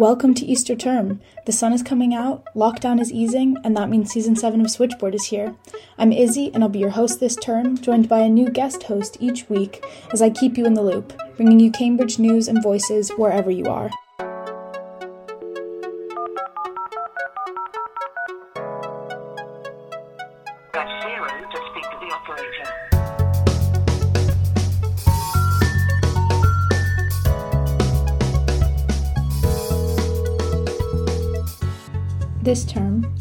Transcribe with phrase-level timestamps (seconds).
[0.00, 1.20] Welcome to Easter term.
[1.44, 5.14] The sun is coming out, lockdown is easing, and that means season 7 of Switchboard
[5.14, 5.54] is here.
[5.98, 9.18] I'm Izzy, and I'll be your host this term, joined by a new guest host
[9.20, 13.10] each week as I keep you in the loop, bringing you Cambridge news and voices
[13.18, 13.90] wherever you are.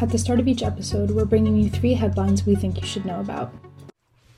[0.09, 3.05] At the start of each episode, we're bringing you three headlines we think you should
[3.05, 3.53] know about.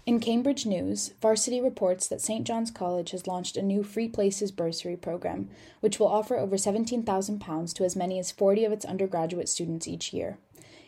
[0.06, 2.46] In Cambridge News, Varsity reports that St.
[2.46, 5.50] John's College has launched a new Free Places bursary program,
[5.80, 10.12] which will offer over £17,000 to as many as 40 of its undergraduate students each
[10.12, 10.38] year.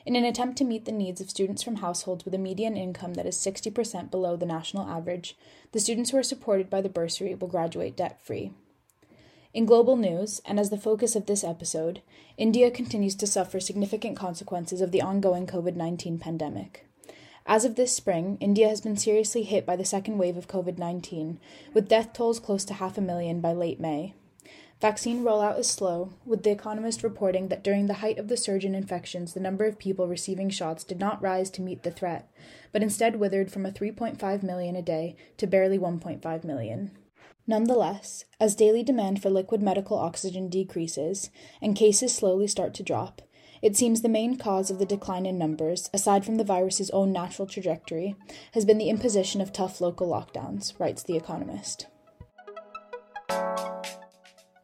[0.06, 3.14] In an attempt to meet the needs of students from households with a median income
[3.14, 5.38] that is 60% below the national average,
[5.72, 8.52] the students who are supported by the bursary will graduate debt free.
[9.54, 12.02] In global news, and as the focus of this episode,
[12.38, 16.88] India continues to suffer significant consequences of the ongoing COVID 19 pandemic.
[17.46, 20.80] As of this spring, India has been seriously hit by the second wave of COVID
[20.80, 21.40] 19,
[21.72, 24.16] with death tolls close to half a million by late May.
[24.82, 28.66] Vaccine rollout is slow, with The Economist reporting that during the height of the surge
[28.66, 32.28] in infections, the number of people receiving shots did not rise to meet the threat,
[32.72, 36.90] but instead withered from a 3.5 million a day to barely 1.5 million.
[37.46, 41.30] Nonetheless, as daily demand for liquid medical oxygen decreases
[41.62, 43.22] and cases slowly start to drop,
[43.62, 47.12] it seems the main cause of the decline in numbers, aside from the virus's own
[47.12, 48.16] natural trajectory,
[48.54, 51.88] has been the imposition of tough local lockdowns, writes The Economist.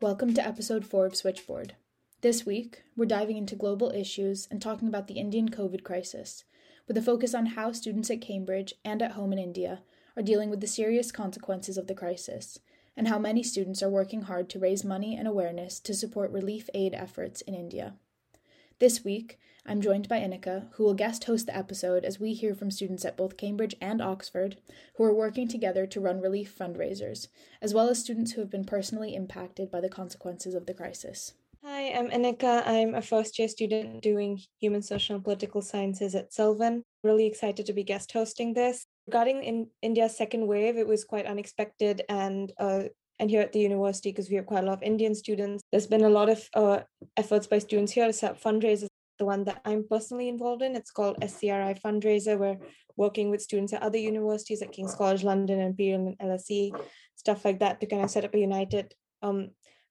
[0.02, 1.76] Welcome to episode 4 of Switchboard.
[2.22, 6.44] This week, we're diving into global issues and talking about the Indian COVID crisis,
[6.88, 9.82] with a focus on how students at Cambridge and at home in India
[10.16, 12.60] are dealing with the serious consequences of the crisis
[12.96, 16.70] and how many students are working hard to raise money and awareness to support relief
[16.74, 17.94] aid efforts in India.
[18.80, 22.56] This week, I'm joined by Inika, who will guest host the episode as we hear
[22.56, 24.58] from students at both Cambridge and Oxford
[24.96, 27.28] who are working together to run relief fundraisers,
[27.62, 31.34] as well as students who have been personally impacted by the consequences of the crisis.
[31.64, 32.66] Hi, I'm Inika.
[32.66, 36.84] I'm a first year student doing human, social, and political sciences at Selwyn.
[37.04, 38.86] Really excited to be guest hosting this.
[39.10, 42.84] Regarding in India's second wave, it was quite unexpected and uh,
[43.18, 45.88] and here at the university, because we have quite a lot of Indian students, there's
[45.88, 46.82] been a lot of uh,
[47.18, 48.88] efforts by students here to set fundraisers.
[49.18, 52.38] The one that I'm personally involved in, it's called SCRI Fundraiser.
[52.38, 52.60] We're
[52.98, 56.72] working with students at other universities at King's College London, Imperial, and LSE,
[57.16, 58.94] stuff like that, to kind of set up a united
[59.24, 59.50] um,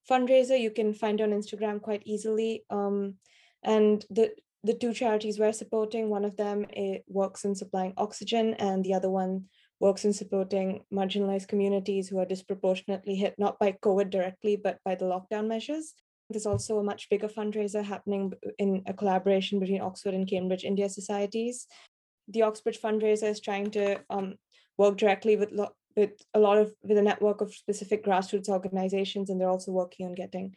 [0.08, 0.58] fundraiser.
[0.58, 2.62] You can find on Instagram quite easily.
[2.70, 3.16] Um,
[3.64, 4.30] and the
[4.64, 6.66] the two charities we're supporting, one of them
[7.06, 9.44] works in supplying oxygen, and the other one
[9.80, 14.94] works in supporting marginalized communities who are disproportionately hit not by COVID directly, but by
[14.96, 15.94] the lockdown measures.
[16.28, 20.88] There's also a much bigger fundraiser happening in a collaboration between Oxford and Cambridge India
[20.88, 21.66] societies.
[22.26, 24.34] The Oxbridge fundraiser is trying to um,
[24.76, 29.30] work directly with, lo- with a lot of with a network of specific grassroots organizations,
[29.30, 30.54] and they're also working on getting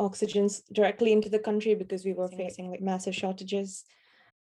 [0.00, 3.84] oxygens directly into the country because we were facing like massive shortages.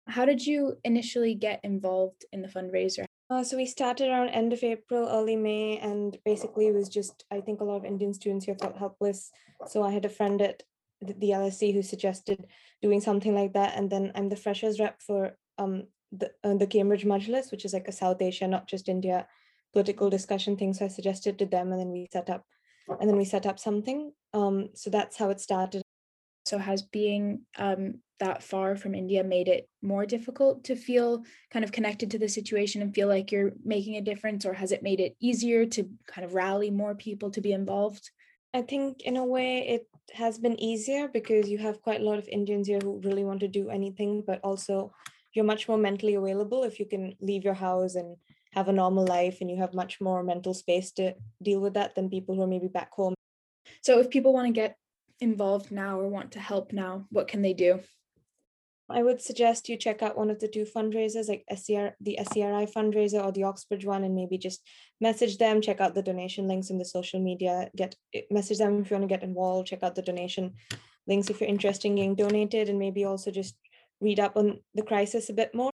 [0.08, 3.06] How did you initially get involved in the fundraiser?
[3.30, 7.26] Uh, so we started around end of April, early May, and basically it was just
[7.32, 9.32] I think a lot of Indian students here felt helpless.
[9.68, 10.64] So I had a friend at
[11.02, 12.48] the LSE who suggested
[12.82, 16.68] doing something like that, and then I'm the freshers rep for um the uh, the
[16.68, 19.28] Cambridge Majlis, which is like a South Asia, not just India,
[19.74, 20.74] political discussion thing.
[20.74, 22.46] So I suggested to them, and then we set up
[23.00, 24.12] and then we set up something.
[24.34, 25.82] Um, so that's how it started.
[26.46, 31.64] So has being um, that far from India made it more difficult to feel kind
[31.64, 34.84] of connected to the situation and feel like you're making a difference, or has it
[34.84, 38.10] made it easier to kind of rally more people to be involved?
[38.54, 42.18] I think in a way it has been easier because you have quite a lot
[42.18, 44.92] of Indians here who really want to do anything, but also
[45.34, 48.18] you're much more mentally available if you can leave your house and
[48.54, 51.96] have a normal life and you have much more mental space to deal with that
[51.96, 53.14] than people who are maybe back home.
[53.82, 54.76] So if people want to get
[55.20, 57.82] involved now or want to help now, what can they do?
[58.92, 62.72] I would suggest you check out one of the two fundraisers, like SCR, the SCRI
[62.74, 64.62] fundraiser or the Oxbridge one, and maybe just
[65.00, 65.62] message them.
[65.62, 67.70] Check out the donation links in the social media.
[67.76, 69.68] Get eh, message them if you want to get involved.
[69.68, 70.56] Check out the donation
[71.06, 73.56] links if you're interested in getting donated, and maybe also just
[74.02, 75.70] read up on the crisis a bit more.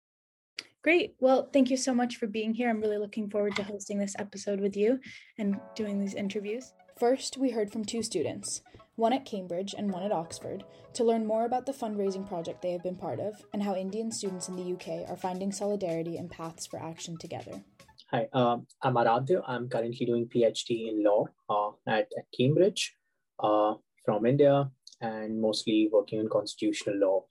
[0.86, 1.16] Great.
[1.20, 2.70] Well, thank you so much for being here.
[2.70, 5.00] I'm really looking forward to hosting this episode with you
[5.40, 6.74] and doing these interviews.
[7.00, 8.62] First, we heard from two students,
[8.96, 12.72] one at Cambridge and one at Oxford, to learn more about the fundraising project they
[12.72, 16.30] have been part of and how Indian students in the UK are finding solidarity and
[16.30, 17.64] paths for action together.
[18.12, 19.42] Hi, um, I'm Aradhya.
[19.48, 22.94] I'm currently doing PhD in law uh, at, at Cambridge
[23.40, 23.74] uh,
[24.06, 24.70] from India.
[25.02, 27.26] and mostly working on constitutional law.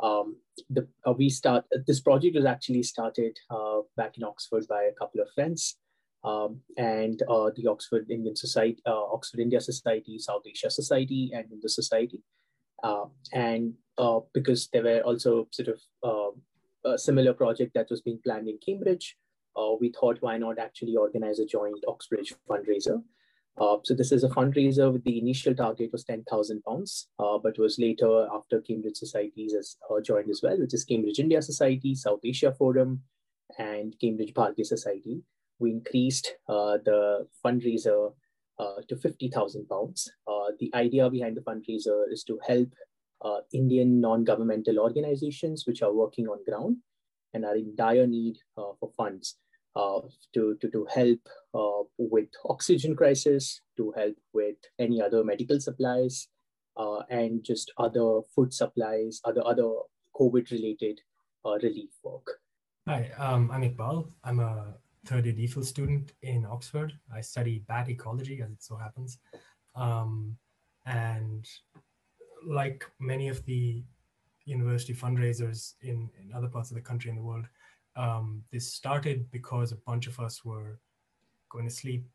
[0.00, 0.36] Um,
[0.70, 4.94] the, uh, we start this project was actually started uh, back in Oxford by a
[4.98, 5.76] couple of friends,
[6.24, 11.46] um, and uh, the Oxford Indian Society, uh, Oxford India Society, South Asia Society, and
[11.62, 12.22] the Society.
[12.82, 16.34] Uh, and uh, because there were also sort of
[16.84, 19.16] a similar project that was being planned in Cambridge,
[19.80, 23.02] we thought why not actually organize a joint Oxbridge fundraiser
[23.60, 27.58] uh, so this is a fundraiser with the initial target was 10,000 pounds, uh, but
[27.58, 31.94] was later after Cambridge Societies has uh, joined as well, which is Cambridge India Society,
[31.94, 33.02] South Asia Forum,
[33.58, 35.22] and Cambridge Bharatiya Society.
[35.58, 38.12] We increased uh, the fundraiser
[38.58, 40.10] uh, to 50,000 pounds.
[40.26, 42.68] Uh, the idea behind the fundraiser is to help
[43.52, 46.76] Indian non-governmental organizations which are working on ground
[47.34, 49.34] and are in dire need for funds
[50.34, 51.20] to, to, to help
[51.54, 56.28] uh, with oxygen crisis, to help with any other medical supplies,
[56.76, 59.70] uh, and just other food supplies, other, other
[60.14, 61.00] COVID-related
[61.44, 62.40] uh, relief work.
[62.86, 64.10] Hi, um, I'm Iqbal.
[64.24, 64.74] I'm a
[65.06, 66.92] third year DPhil student in Oxford.
[67.14, 69.18] I study bat ecology, as it so happens.
[69.74, 70.36] Um,
[70.86, 71.46] and
[72.46, 73.84] like many of the
[74.44, 77.44] university fundraisers in, in other parts of the country and the world,
[77.98, 80.78] um, this started because a bunch of us were
[81.50, 82.06] going to sleep,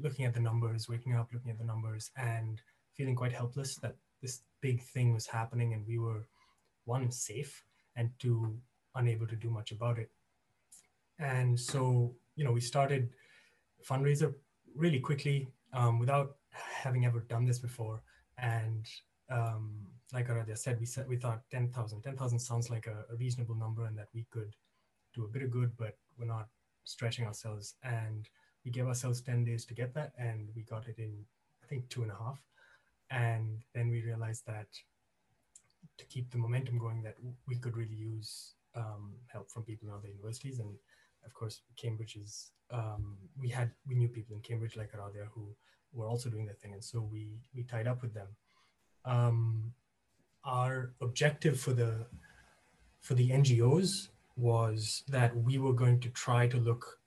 [0.00, 2.62] looking at the numbers, waking up, looking at the numbers, and
[2.94, 6.28] feeling quite helpless that this big thing was happening and we were,
[6.84, 7.64] one, safe,
[7.96, 8.56] and two,
[8.94, 10.10] unable to do much about it.
[11.18, 13.10] And so, you know, we started
[13.84, 14.32] fundraiser
[14.76, 18.02] really quickly um, without having ever done this before.
[18.38, 18.86] And
[19.28, 19.72] um,
[20.12, 22.02] like Aradhya said, we said we thought 10,000.
[22.02, 24.54] 10,000 sounds like a, a, reasonable number and that we could
[25.14, 26.48] do a bit of good, but we're not
[26.84, 27.74] stretching ourselves.
[27.82, 28.28] And
[28.64, 31.12] we gave ourselves 10 days to get that, and we got it in,
[31.62, 32.38] I think, two and a half.
[33.10, 34.66] And then we realized that
[35.98, 37.16] to keep the momentum going, that
[37.46, 40.58] we could really use um, help from people in other universities.
[40.58, 40.70] And
[41.24, 45.54] of course, Cambridge is, um, we had, we knew people in Cambridge like Aradhya who
[45.92, 46.72] were also doing their thing.
[46.72, 48.28] And so we, we tied up with them.
[49.04, 49.72] Um,
[50.44, 52.06] our objective for the,
[53.00, 56.98] for the NGOs was that we were going to try to look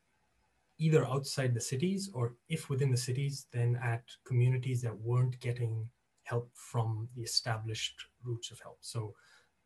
[0.79, 5.89] either outside the cities or if within the cities, then at communities that weren't getting
[6.24, 8.77] help from the established routes of help.
[8.81, 9.13] So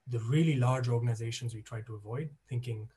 [0.08, 2.88] the really large organizations we tried to avoid, thinking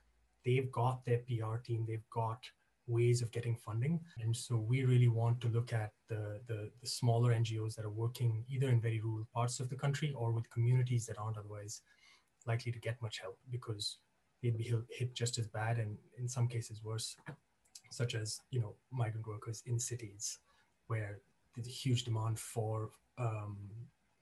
[0.44, 2.38] they've got their PR team, they've got
[2.86, 4.00] ways of getting funding.
[4.20, 7.90] And so we really want to look at the, the, the, smaller NGOs that are
[7.90, 11.80] working either in very rural parts of the country or with communities that aren't otherwise
[12.46, 13.98] likely to get much help because
[14.44, 17.16] they'd be hit just as bad and in some cases worse,
[17.90, 20.38] such as you know migrant workers in cities
[20.88, 21.18] where
[21.54, 23.56] there's a huge demand for um,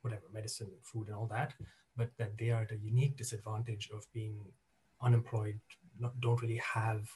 [0.02, 1.54] whatever medicine, food, and all that,
[1.96, 4.38] but that they are at a unique disadvantage of being
[5.02, 5.58] unemployed,
[5.98, 7.10] not, don't really have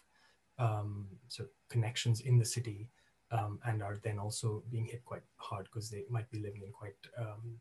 [0.59, 2.89] um, sort of connections in the city,
[3.31, 6.73] um, and are then also being hit quite hard because they might be living in
[6.73, 7.61] quite um,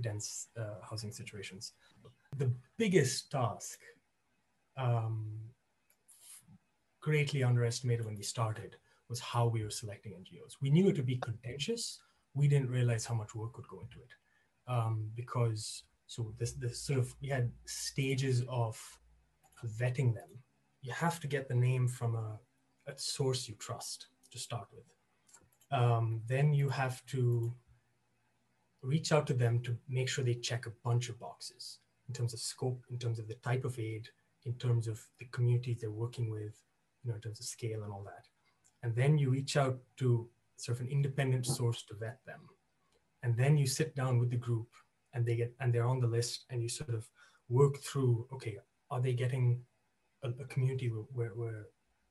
[0.00, 1.74] dense uh, housing situations.
[2.38, 3.78] The biggest task
[4.80, 5.26] um,
[7.00, 8.76] greatly underestimated when we started
[9.08, 10.56] was how we were selecting NGOs.
[10.60, 12.00] We knew it would be contentious.
[12.34, 14.12] We didn't realize how much work would go into it
[14.70, 18.80] um, because so this this sort of we had stages of
[19.80, 20.28] vetting them.
[20.82, 22.38] You have to get the name from a,
[22.86, 24.86] a source you trust to start with.
[25.78, 27.52] Um, then you have to
[28.82, 32.32] reach out to them to make sure they check a bunch of boxes in terms
[32.32, 34.08] of scope, in terms of the type of aid,
[34.44, 36.54] in terms of the communities they're working with,
[37.02, 38.26] you know, in terms of scale and all that.
[38.82, 42.40] And then you reach out to sort of an independent source to vet them.
[43.22, 44.68] And then you sit down with the group
[45.12, 47.06] and they get and they're on the list and you sort of
[47.48, 48.58] work through, okay,
[48.90, 49.60] are they getting
[50.22, 51.66] a, a community where we're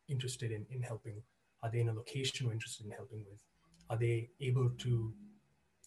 [0.08, 1.22] interested in, in helping?
[1.64, 3.42] Are they in a location we're interested in helping with?
[3.90, 5.14] Are they able to,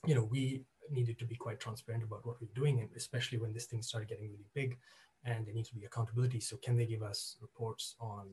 [0.07, 3.53] you know, we needed to be quite transparent about what we're doing, and especially when
[3.53, 4.79] this thing started getting really big
[5.25, 6.41] and there needs to be accountability.
[6.41, 8.29] So can they give us reports on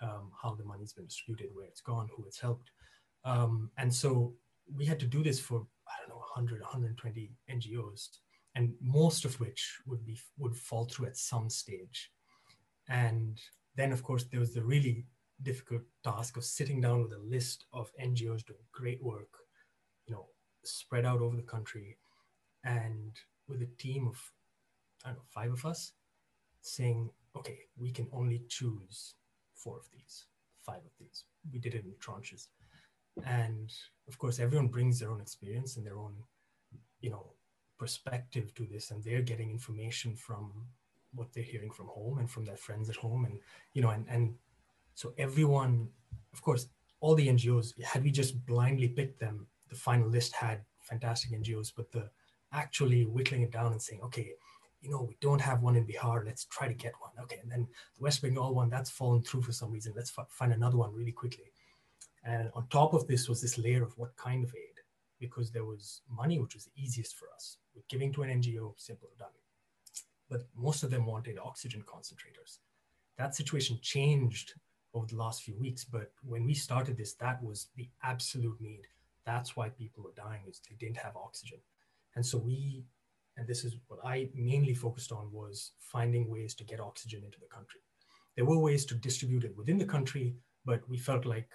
[0.00, 2.70] um, how the money's been distributed, where it's gone, who it's helped?
[3.24, 4.34] Um, and so
[4.74, 8.08] we had to do this for, I don't know, 100, 120 NGOs,
[8.54, 12.10] and most of which would be would fall through at some stage.
[12.88, 13.40] And
[13.76, 15.06] then, of course, there was the really
[15.42, 19.28] difficult task of sitting down with a list of NGOs doing great work,
[20.06, 20.26] you know,
[20.64, 21.96] spread out over the country,
[22.64, 23.16] and
[23.48, 24.20] with a team of,
[25.04, 25.92] I don't know, five of us,
[26.68, 29.14] saying, okay, we can only choose
[29.54, 30.26] four of these,
[30.64, 31.24] five of these.
[31.52, 32.48] We did it in tranches.
[33.26, 33.72] And
[34.06, 36.14] of course, everyone brings their own experience and their own,
[37.00, 37.32] you know,
[37.78, 40.52] perspective to this and they're getting information from
[41.14, 43.38] what they're hearing from home and from their friends at home and
[43.72, 44.34] you know and and
[44.94, 45.88] so everyone
[46.32, 46.68] of course
[47.00, 51.72] all the ngos had we just blindly picked them the final list had fantastic ngos
[51.74, 52.10] but the
[52.52, 54.32] actually whittling it down and saying okay
[54.80, 57.50] you know we don't have one in bihar let's try to get one okay and
[57.50, 57.66] then
[57.96, 61.12] the west bengal one that's fallen through for some reason let's find another one really
[61.12, 61.52] quickly
[62.24, 64.76] and on top of this was this layer of what kind of aid
[65.18, 68.72] because there was money which was the easiest for us with giving to an ngo
[68.76, 69.28] simple done
[70.28, 72.58] but most of them wanted oxygen concentrators.
[73.16, 74.54] That situation changed
[74.94, 78.86] over the last few weeks, but when we started this, that was the absolute need.
[79.24, 81.58] That's why people were dying is they didn't have oxygen.
[82.14, 82.84] And so we,
[83.38, 87.38] and this is what I mainly focused on was finding ways to get oxygen into
[87.38, 87.80] the country.
[88.36, 91.48] There were ways to distribute it within the country, but we felt like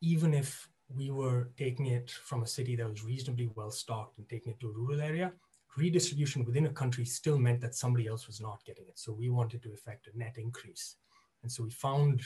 [0.00, 4.28] even if we were taking it from a city that was reasonably well stocked and
[4.28, 5.32] taking it to a rural area,
[5.76, 8.98] redistribution within a country still meant that somebody else was not getting it.
[8.98, 10.96] So we wanted to effect a net increase.
[11.42, 12.22] And so we found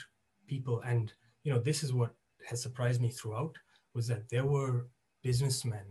[0.47, 1.13] people, and
[1.45, 2.15] you know, this is what
[2.47, 3.57] has surprised me throughout
[3.95, 4.87] was that there were
[5.23, 5.85] businessmen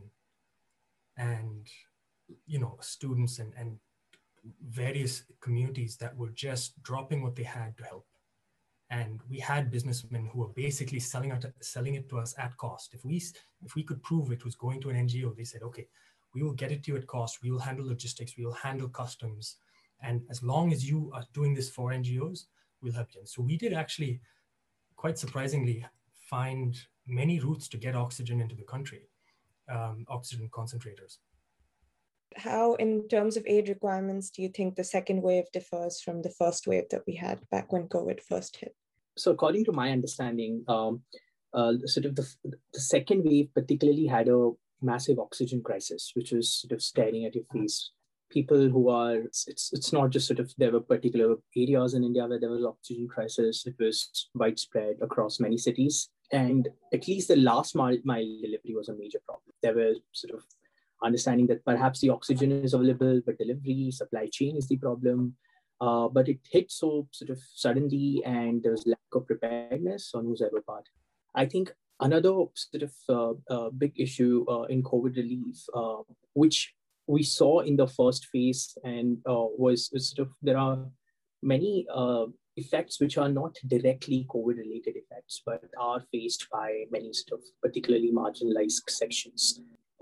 [1.18, 1.68] and
[2.46, 3.78] you know students and, and
[4.70, 8.06] various communities that were just dropping what they had to help
[8.90, 12.94] and we had businessmen who were basically selling it selling it to us at cost
[12.94, 13.22] if we
[13.62, 15.88] if we could prove it was going to an ngo they said okay
[16.34, 17.44] we will get it to you at cost.
[17.44, 18.38] We will handle logistics.
[18.38, 19.58] We will handle customs.
[20.02, 22.46] And as long as you are doing this for NGOs,
[22.82, 23.22] we'll help you.
[23.22, 24.20] And so we did actually,
[24.96, 26.76] quite surprisingly, find
[27.08, 29.04] many routes to get oxygen into the country,
[29.74, 31.18] um, oxygen concentrators.
[32.36, 36.32] How, in terms of aid requirements, do you think the second wave differs from the
[36.32, 38.76] first wave that we had back when COVID first hit?
[39.18, 41.04] So, according to my understanding, um,
[41.54, 44.52] uh, sort of the, the second wave particularly had a
[44.82, 47.92] massive oxygen crisis, which was sort of staring at your face.
[48.32, 52.04] People who are, it's, it's, it's not just sort of, there were particular areas in
[52.04, 53.64] India where there was oxygen crisis.
[53.68, 56.10] It was widespread across many cities.
[56.34, 59.54] And at least the last mile, mile delivery was a major problem.
[59.62, 60.44] There were sort of
[61.02, 65.36] understanding that perhaps the oxygen is available, but delivery, supply chain is the problem.
[65.80, 70.26] Uh, but it hit so sort of suddenly, and there was lack of preparedness on
[70.26, 70.90] whose ever part.
[71.36, 76.02] I think Another sort of uh, uh, big issue uh, in COVID relief, uh,
[76.34, 76.74] which
[77.08, 80.80] we saw in the first phase, and uh, was, was, sort of there are
[81.42, 81.86] many
[82.56, 87.46] effects which are not directly COVID related effects, but are faced by many sort of
[87.62, 89.60] particularly marginalized sections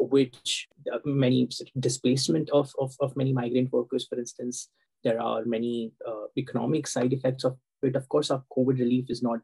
[0.10, 0.68] which
[1.06, 4.70] many sort of displacement of, of, of many migrant workers, for instance,
[5.04, 7.96] there are many uh, economic side effects of it.
[7.96, 9.40] Of course, our COVID relief is not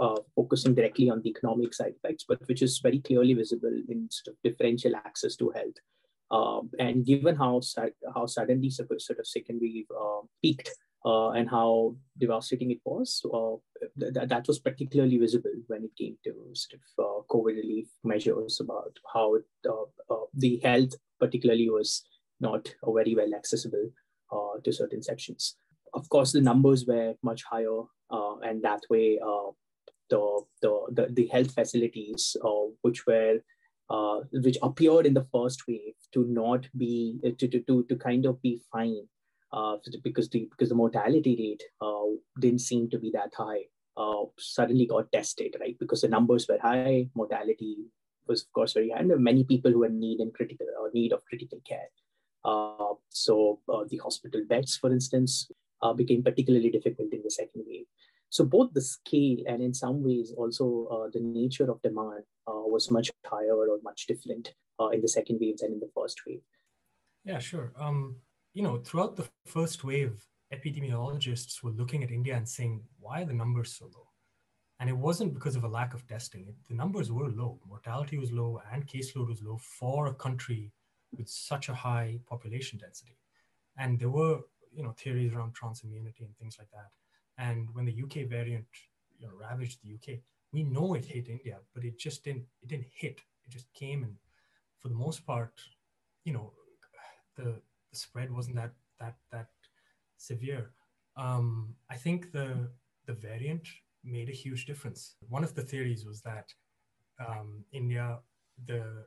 [0.00, 4.08] uh, focusing directly on the economic side effects, but which is very clearly visible in
[4.10, 5.76] sort of differential access to health.
[6.28, 7.60] Um, and given how
[8.12, 10.70] how suddenly sort of second wave uh, peaked
[11.06, 13.54] uh, and how devastating it was, uh,
[14.00, 18.60] th- that was particularly visible when it came to sort of uh, COVID relief measures
[18.60, 22.02] about how it, uh, the health particularly was
[22.40, 23.88] not very well accessible
[24.64, 25.56] to certain sections.
[25.94, 29.18] Of course, the numbers were much higher, and that way
[30.10, 33.38] the, the, the, the health facilities uh, which were
[33.88, 38.26] uh, which appeared in the first wave to not be to, to, to, to kind
[38.26, 39.06] of be fine
[39.52, 42.06] uh, because the because the mortality rate uh,
[42.40, 43.62] didn't seem to be that high
[43.96, 47.76] uh, suddenly got tested right because the numbers were high mortality
[48.26, 50.66] was of course very high and there were many people who were need and critical
[50.80, 51.90] or need of critical care
[52.44, 55.50] uh, so the hospital beds for instance
[55.96, 57.86] became particularly difficult in the second wave
[58.28, 62.64] so both the scale and in some ways also uh, the nature of demand uh,
[62.66, 66.20] was much higher or much different uh, in the second wave than in the first
[66.26, 66.42] wave.
[67.24, 67.72] Yeah, sure.
[67.78, 68.16] Um,
[68.56, 73.26] you know, throughout the first wave, epidemiologists were looking at India and saying, why are
[73.26, 74.08] the numbers so low?
[74.80, 76.46] And it wasn't because of a lack of testing.
[76.48, 77.60] It, the numbers were low.
[77.68, 80.72] Mortality was low and caseload was low for a country
[81.14, 83.18] with such a high population density.
[83.76, 84.38] And there were,
[84.72, 86.88] you know, theories around transimmunity and things like that.
[87.36, 88.64] And when the UK variant
[89.18, 90.20] you know, ravaged the UK,
[90.52, 93.20] we know it hit India, but it just didn't it didn't hit.
[93.44, 94.14] It just came and
[94.80, 95.52] for the most part,
[96.24, 96.54] you know,
[97.36, 97.60] the, the
[97.96, 99.48] spread wasn't that that that
[100.16, 100.70] severe.
[101.16, 102.70] Um, I think the
[103.06, 103.66] the variant
[104.04, 105.16] made a huge difference.
[105.28, 106.52] One of the theories was that
[107.26, 108.18] um, India,
[108.66, 109.06] the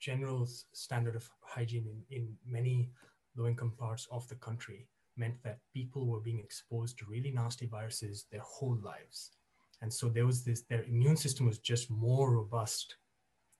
[0.00, 2.90] general standard of hygiene in, in many
[3.36, 7.66] low income parts of the country meant that people were being exposed to really nasty
[7.66, 9.32] viruses their whole lives.
[9.80, 12.96] And so there was this, their immune system was just more robust.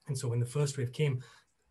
[0.08, 1.22] And so when the first wave came,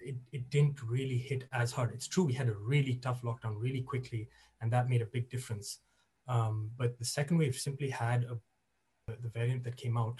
[0.03, 1.93] it, it didn't really hit as hard.
[1.93, 4.27] It's true, we had a really tough lockdown really quickly,
[4.61, 5.79] and that made a big difference.
[6.27, 8.37] Um, but the second wave simply had a,
[9.07, 10.19] the variant that came out,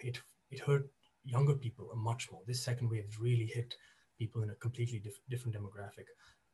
[0.00, 0.20] it,
[0.50, 0.88] it hurt
[1.24, 2.42] younger people much more.
[2.46, 3.74] This second wave really hit
[4.18, 6.06] people in a completely diff- different demographic.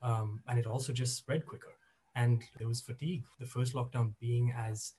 [0.02, 1.74] Um, and it also just spread quicker.
[2.14, 3.24] And there was fatigue.
[3.38, 4.94] The first lockdown being as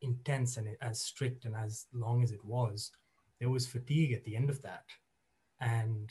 [0.00, 2.92] intense and as strict and as long as it was,
[3.40, 4.84] there was fatigue at the end of that.
[5.60, 6.10] And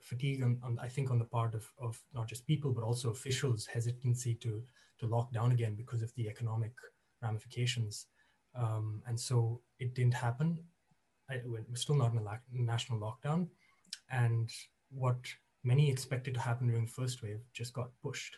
[0.00, 3.10] fatigue, on, on, I think, on the part of, of not just people, but also
[3.10, 4.62] officials' hesitancy to,
[5.00, 6.72] to lock down again because of the economic
[7.22, 8.06] ramifications.
[8.54, 10.58] Um, and so it didn't happen.
[11.30, 13.48] I, we're still not in a national lockdown.
[14.10, 14.50] And
[14.90, 15.16] what
[15.64, 18.36] many expected to happen during the first wave just got pushed.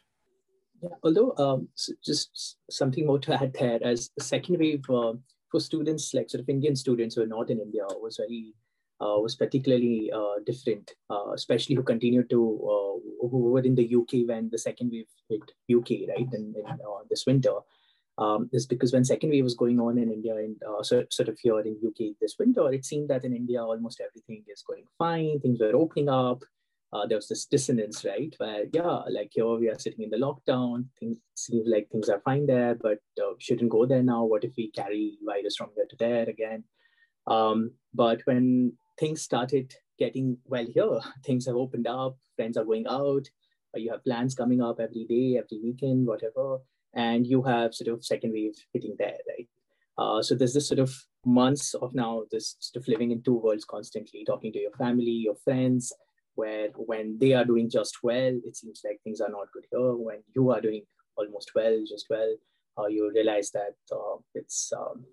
[0.83, 1.69] Yeah, although um,
[2.05, 5.15] just something more to add there, as the second wave uh,
[5.51, 8.55] for students like sort of Indian students who are not in India was very
[9.01, 14.29] was particularly uh, different, uh, especially who continued to uh, who were in the UK
[14.29, 15.43] when the second wave hit
[15.75, 16.29] UK, right,
[16.67, 17.55] uh, this winter.
[18.19, 21.29] Um, is because when second wave was going on in India and uh, sort, sort
[21.29, 24.85] of here in UK this winter, it seemed that in India almost everything is going
[24.97, 25.39] fine.
[25.41, 26.43] Things were opening up.
[27.09, 28.35] there was this dissonance, right?
[28.39, 30.87] Where yeah, like here we are sitting in the lockdown.
[30.99, 33.01] Things seem like things are fine there, but
[33.39, 34.25] shouldn't go there now.
[34.25, 36.65] What if we carry virus from there to there again?
[37.27, 41.01] Um, but when things started getting well here.
[41.25, 43.29] Things have opened up, friends are going out,
[43.75, 46.59] you have plans coming up every day, every weekend, whatever,
[46.95, 49.49] and you have sort of second wave hitting there, right?
[49.99, 53.39] Uh, so there's this sort of months of now this sort of living in two
[53.39, 55.93] worlds constantly, talking to your family, your friends,
[56.35, 59.95] where when they are doing just well, it seems like things are not good here.
[59.95, 60.83] When you are doing
[61.17, 62.37] almost well, just well,
[62.79, 65.07] uh, you realize that uh, it's um,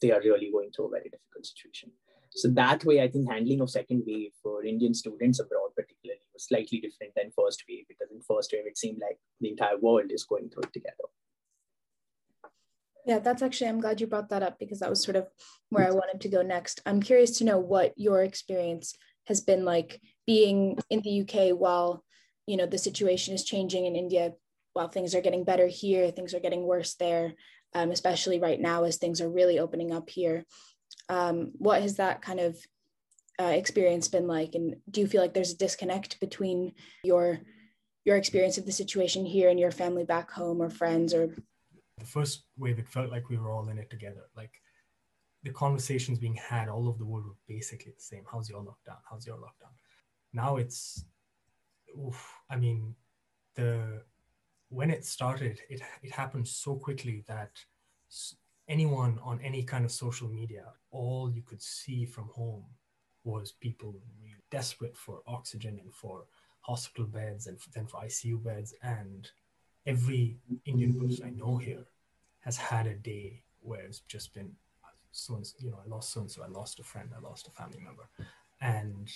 [0.00, 1.90] they are really going through a very difficult situation.
[2.38, 6.46] So that way, I think handling of second wave for Indian students abroad, particularly, was
[6.46, 10.12] slightly different than first wave because in first wave it seemed like the entire world
[10.12, 11.08] is going through it together.
[13.04, 15.26] Yeah, that's actually, I'm glad you brought that up because that was sort of
[15.70, 16.80] where I wanted to go next.
[16.86, 18.94] I'm curious to know what your experience
[19.26, 22.04] has been like being in the UK while,
[22.46, 24.34] you know, the situation is changing in India,
[24.74, 27.34] while things are getting better here, things are getting worse there,
[27.74, 30.44] um, especially right now as things are really opening up here
[31.08, 32.56] um, what has that kind of
[33.40, 34.54] uh, experience been like?
[34.54, 36.72] And do you feel like there's a disconnect between
[37.04, 37.40] your
[38.04, 41.34] your experience of the situation here and your family back home or friends or?
[41.98, 44.52] The first wave it felt like we were all in it together like
[45.42, 48.24] the conversations being had all over the world were basically the same.
[48.30, 48.98] How's your lockdown?
[49.08, 49.72] How's your lockdown?
[50.32, 51.04] Now it's
[51.96, 52.94] oof, i mean
[53.54, 54.02] the
[54.68, 57.50] when it started it it happened so quickly that
[58.68, 62.64] anyone on any kind of social media, all you could see from home
[63.24, 66.24] was people really desperate for oxygen and for
[66.60, 68.74] hospital beds and then for ICU beds.
[68.82, 69.30] And
[69.86, 71.86] every Indian person I know here
[72.40, 74.52] has had a day where it's just been
[75.10, 77.48] so and you know, I lost so and so, I lost a friend, I lost
[77.48, 78.08] a family member.
[78.60, 79.10] And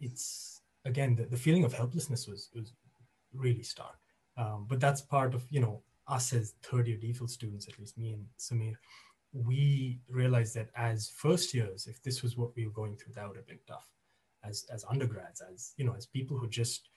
[0.00, 2.72] it's again the, the feeling of helplessness was was
[3.32, 3.98] really stark.
[4.36, 7.98] Um, but that's part of you know us as third year DPhil students, at least
[7.98, 8.74] me and Samir,
[9.32, 13.26] we realized that as first years, if this was what we were going through, that
[13.26, 13.88] would have been tough.
[14.44, 16.88] As as undergrads, as you know, as people who just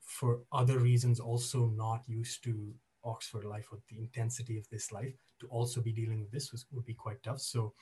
[0.00, 2.72] for other reasons also not used to
[3.04, 6.66] Oxford life or the intensity of this life, to also be dealing with this was
[6.72, 7.40] would be quite tough.
[7.40, 7.74] So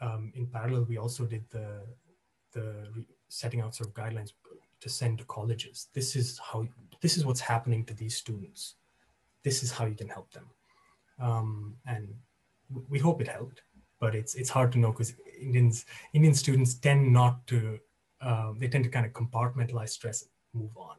[0.00, 1.86] um, in parallel, we also did the
[2.52, 4.32] the re- setting out sort of guidelines
[4.80, 5.88] to send to colleges.
[5.94, 6.68] This is how
[7.00, 8.74] this is what's happening to these students
[9.44, 10.46] this is how you can help them.
[11.20, 12.08] Um, and
[12.88, 13.62] we hope it helped
[14.00, 17.78] but it's it's hard to know because indians indian students tend not to
[18.22, 20.24] uh, they tend to kind of compartmentalize stress
[20.54, 20.96] move on.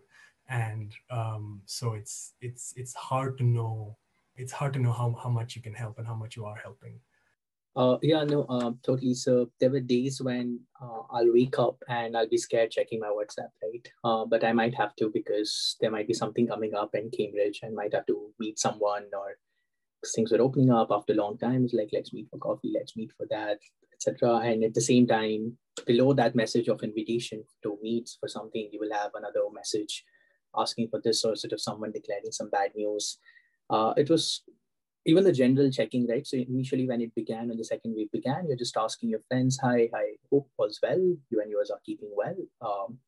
[0.49, 3.97] And um, so it's it's it's hard to know
[4.35, 6.57] it's hard to know how, how much you can help and how much you are
[6.57, 6.99] helping
[7.75, 9.15] uh, yeah, no, uh, totally.
[9.15, 13.07] So there were days when uh, I'll wake up and I'll be scared checking my
[13.07, 13.87] WhatsApp, right?
[14.03, 17.61] Uh, but I might have to because there might be something coming up in Cambridge
[17.63, 19.37] and might have to meet someone or
[20.13, 21.63] things were opening up after a long time.
[21.65, 23.57] It's like, let's meet for coffee, let's meet for that,
[23.93, 24.37] etc.
[24.37, 25.57] And at the same time,
[25.87, 30.03] below that message of invitation to meet for something, you will have another message
[30.55, 33.17] asking for this or sort of someone declaring some bad news.
[33.69, 34.43] Uh, it was
[35.05, 36.25] even the general checking, right?
[36.25, 39.59] So initially when it began, when the second week began, you're just asking your friends,
[39.61, 40.99] hi, hi, hope all's well.
[41.29, 42.35] You and yours are keeping well.
[42.61, 42.99] Um,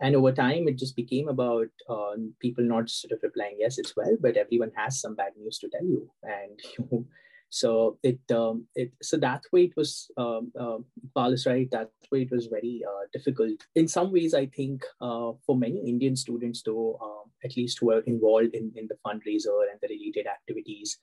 [0.00, 3.96] and over time, it just became about uh, people not sort of replying, yes, it's
[3.96, 6.10] well, but everyone has some bad news to tell you.
[6.22, 7.06] And you
[7.50, 10.78] So it, um, it so that way it was, um, uh,
[11.30, 13.60] is right, that way it was very uh, difficult.
[13.74, 17.92] In some ways, I think uh, for many Indian students, though, um, at least who
[17.92, 20.98] are involved in, in the fundraiser and the related activities,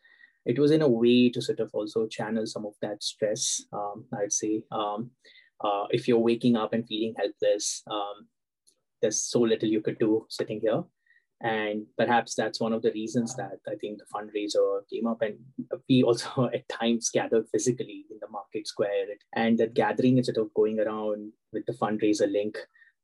[0.50, 4.06] it was in a way to sort of also channel some of that stress, um,
[4.20, 4.64] I'd say.
[4.72, 5.12] Um,
[5.64, 8.28] uh, if you're waking up and feeling helpless, um,
[9.00, 10.84] there's so little you could do sitting here.
[11.42, 15.22] And perhaps that's one of the reasons that I think the fundraiser came up.
[15.22, 15.38] And
[15.88, 19.06] we also at times gathered physically in the market square.
[19.36, 22.58] And that gathering instead of going around with the fundraiser link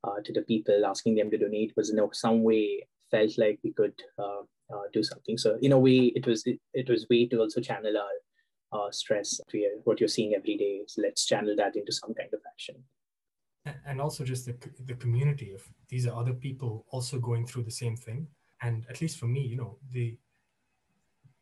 [0.04, 3.72] uh, to the people, asking them to donate, was in some way felt like we
[3.72, 4.42] could uh,
[4.74, 5.38] uh, do something.
[5.38, 8.92] So in a way, it was it, it was way to also channel our uh,
[8.92, 9.40] stress.
[9.84, 12.84] What you're seeing every day, so let's channel that into some kind of action
[13.86, 17.72] and also just the, the community of these are other people also going through the
[17.72, 18.28] same thing
[18.62, 20.18] and at least for me you know the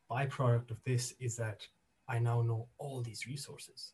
[0.10, 1.62] byproduct of this is that
[2.08, 3.94] i now know all these resources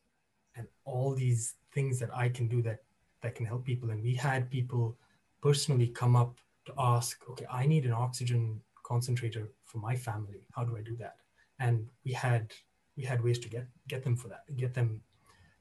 [0.55, 2.79] and all these things that i can do that
[3.21, 4.97] that can help people and we had people
[5.41, 10.63] personally come up to ask okay i need an oxygen concentrator for my family how
[10.63, 11.15] do i do that
[11.59, 12.51] and we had
[12.97, 15.01] we had ways to get get them for that get them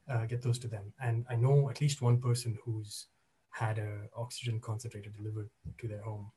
[0.09, 0.93] uh, get those to them.
[1.01, 3.07] And I know at least one person who's
[3.51, 6.31] had a oxygen concentrator delivered to their home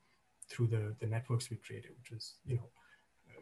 [0.48, 2.68] through the the networks we created, which was you know,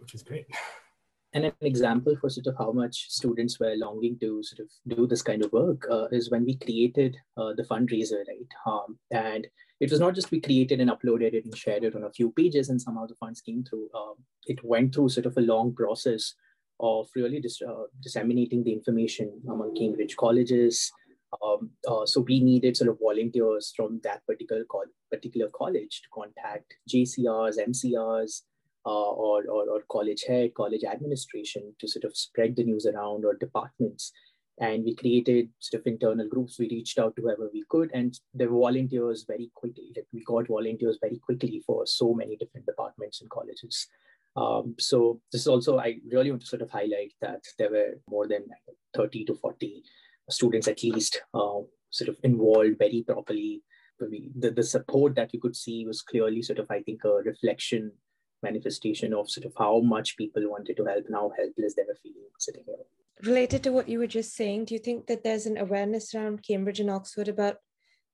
[0.00, 0.46] which is great.
[1.32, 5.06] And an example for sort of how much students were longing to sort of do
[5.06, 8.48] this kind of work uh, is when we created uh, the fundraiser, right?
[8.66, 9.46] Um, and
[9.78, 12.32] it was not just we created and uploaded it and shared it on a few
[12.32, 13.88] pages and somehow the funds came through.
[13.94, 14.14] Um,
[14.46, 16.34] it went through sort of a long process
[16.80, 20.90] of really dis- uh, disseminating the information among Cambridge colleges.
[21.42, 26.08] Um, uh, so we needed sort of volunteers from that particular co- particular college to
[26.12, 28.42] contact JCRs, MCRs,
[28.84, 33.34] or, or, or college head, college administration to sort of spread the news around or
[33.34, 34.12] departments.
[34.60, 36.58] And we created sort of internal groups.
[36.58, 39.92] We reached out to whoever we could, and the volunteers very quickly.
[39.96, 43.86] Like we got volunteers very quickly for so many different departments and colleges.
[44.36, 47.98] Um, so this is also, I really want to sort of highlight that there were
[48.08, 48.44] more than
[48.94, 49.82] 30 to 40
[50.28, 53.62] students at least uh, sort of involved very properly.
[53.98, 57.92] The, the support that you could see was clearly sort of, I think, a reflection
[58.42, 61.98] manifestation of sort of how much people wanted to help and how helpless they were
[62.02, 62.76] feeling sitting here.
[63.22, 66.42] Related to what you were just saying, do you think that there's an awareness around
[66.42, 67.58] Cambridge and Oxford about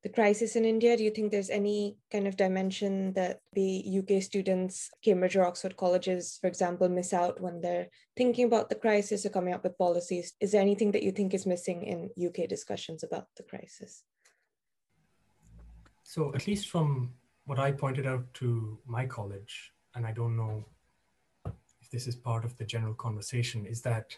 [0.03, 0.97] the crisis in India?
[0.97, 5.77] Do you think there's any kind of dimension that the UK students, Cambridge or Oxford
[5.77, 9.79] colleges, for example, miss out when they're thinking about the crisis or coming up with
[9.79, 10.33] policies?
[10.41, 14.03] Is there anything that you think is missing in UK discussions about the crisis?
[16.03, 20.65] So, at least from what I pointed out to my college, and I don't know
[21.81, 24.17] if this is part of the general conversation, is that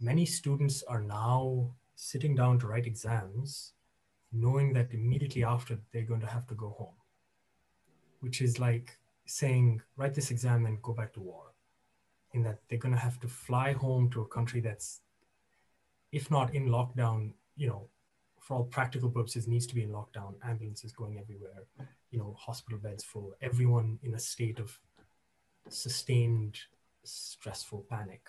[0.00, 3.72] many students are now sitting down to write exams
[4.34, 6.96] knowing that immediately after they're going to have to go home,
[8.20, 11.52] which is like saying, write this exam and go back to war.
[12.32, 15.02] In that they're going to have to fly home to a country that's,
[16.10, 17.88] if not in lockdown, you know,
[18.40, 21.62] for all practical purposes, needs to be in lockdown, ambulances going everywhere,
[22.10, 24.78] you know, hospital beds full, everyone in a state of
[25.68, 26.58] sustained
[27.04, 28.22] stressful panic.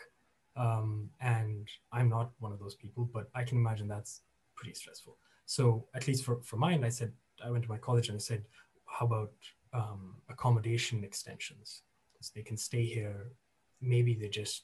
[0.58, 4.22] Um, and I'm not one of those people, but I can imagine that's
[4.56, 5.18] pretty stressful.
[5.46, 7.12] So at least for, for mine, I said,
[7.44, 8.44] I went to my college and I said,
[8.86, 9.34] how about
[9.74, 11.82] um, accommodation extensions?
[12.22, 13.32] So they can stay here.
[13.82, 14.64] Maybe they're just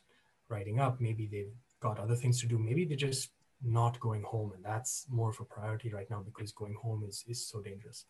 [0.49, 0.99] writing up.
[0.99, 2.57] Maybe they've got other things to do.
[2.57, 3.29] Maybe they're just
[3.63, 4.53] not going home.
[4.55, 8.05] And that's more of a priority right now because going home is, is so dangerous.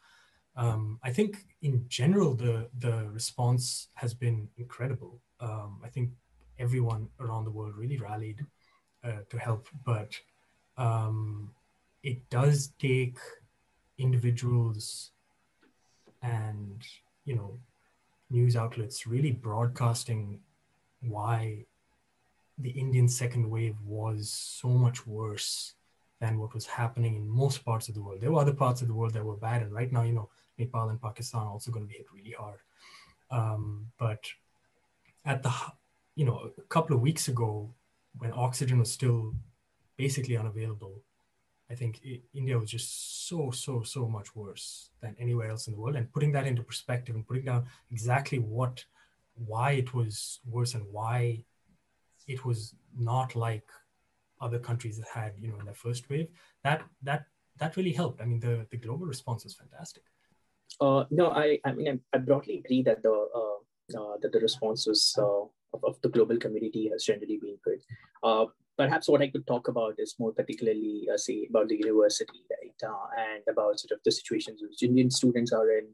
[0.56, 5.22] Um, I think in general, the, the response has been incredible.
[5.40, 6.10] Um, I think
[6.60, 8.46] everyone around the world really rallied
[9.04, 10.14] uh, to help, but
[10.78, 11.52] um,
[12.04, 13.18] it does take
[13.98, 15.12] individuals
[16.24, 16.84] and
[17.26, 17.58] you know
[18.30, 20.40] news outlets really broadcasting
[21.02, 21.66] why
[22.58, 25.74] the Indian second wave was so much worse
[26.22, 28.22] than what was happening in most parts of the world.
[28.22, 30.30] There were other parts of the world that were bad, and right now, you know,
[30.58, 32.60] Nepal and Pakistan are also going to be hit really hard.
[33.32, 34.24] Um, but
[35.26, 35.52] at the,
[36.16, 37.74] you know, a couple of weeks ago,
[38.20, 39.34] when oxygen was still
[39.98, 41.02] basically unavailable,
[41.72, 45.74] I think it, India was just so, so, so much worse than anywhere else in
[45.74, 45.96] the world.
[45.96, 48.86] And putting that into perspective and putting down exactly what,
[49.48, 51.46] why it was worse and why
[52.28, 53.64] it was not like
[54.42, 56.28] other countries that had, you know, in their first wave,
[56.64, 57.26] that that
[57.58, 58.22] that really helped.
[58.22, 60.04] I mean, the the global response was fantastic.
[60.80, 63.60] Uh, no, I I mean I, broadly agree that the uh,
[64.00, 67.82] uh, that the response was uh, of, of, the global community has generally been good.
[68.24, 68.46] Uh,
[68.78, 72.90] perhaps what I could talk about is more particularly, uh, say, about the university, right,
[72.90, 75.88] uh, and about sort of the situations which Indian students are in.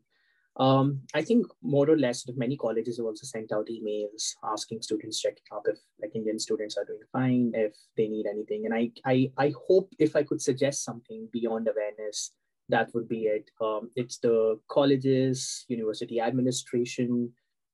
[0.60, 5.22] Um, I think more or less, many colleges have also sent out emails asking students
[5.22, 8.66] checking up if like Indian students are doing fine, if they need anything.
[8.66, 12.34] And I, I, I hope if I could suggest something beyond awareness,
[12.70, 13.50] that would be it.
[13.62, 17.32] Um, it's the colleges, university administration,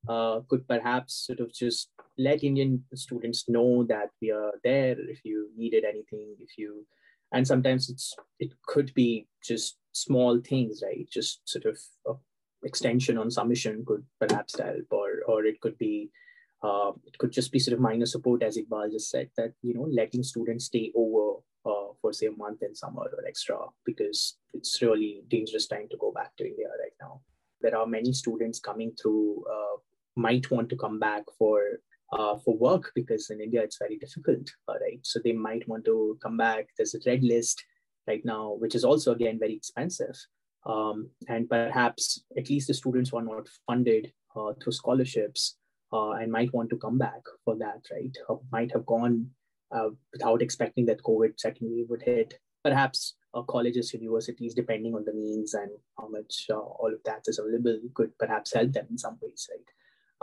[0.09, 5.19] uh, could perhaps sort of just let Indian students know that we are there if
[5.23, 6.85] you needed anything, if you,
[7.31, 11.07] and sometimes it's it could be just small things, right?
[11.09, 11.79] Just sort of
[12.63, 16.09] extension on submission could perhaps help, or or it could be.
[16.63, 19.73] Uh, it could just be sort of minor support, as Iqbal just said, that you
[19.73, 24.37] know letting students stay over uh, for say a month in summer or extra because
[24.53, 27.21] it's really dangerous time to go back to India right now.
[27.61, 29.77] There are many students coming through uh,
[30.15, 31.61] might want to come back for
[32.11, 34.99] uh, for work because in India it's very difficult, uh, right?
[35.03, 36.67] So they might want to come back.
[36.77, 37.63] There's a red list
[38.07, 40.15] right now, which is also again very expensive.
[40.65, 45.57] Um, and perhaps at least the students who are not funded uh, through scholarships
[45.91, 48.15] uh, and might want to come back for that, right?
[48.29, 49.29] Uh, might have gone
[49.71, 52.35] uh, without expecting that COVID second wave would hit.
[52.63, 53.15] Perhaps
[53.49, 58.17] colleges, universities, depending on the means and how much all of that is available, could
[58.19, 59.65] perhaps help them in some ways, right?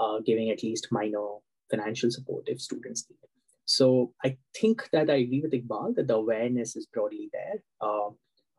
[0.00, 1.26] uh, giving at least minor
[1.70, 3.18] financial support if students need.
[3.64, 7.62] So I think that I agree with Iqbal that the awareness is broadly there.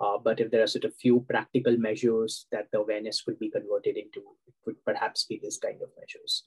[0.01, 3.51] Uh, but if there are sort of few practical measures that the awareness could be
[3.51, 6.45] converted into, it would perhaps be this kind of measures.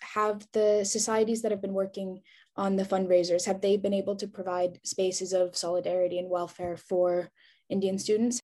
[0.00, 2.22] Have the societies that have been working
[2.56, 7.30] on the fundraisers, have they been able to provide spaces of solidarity and welfare for
[7.68, 8.40] Indian students?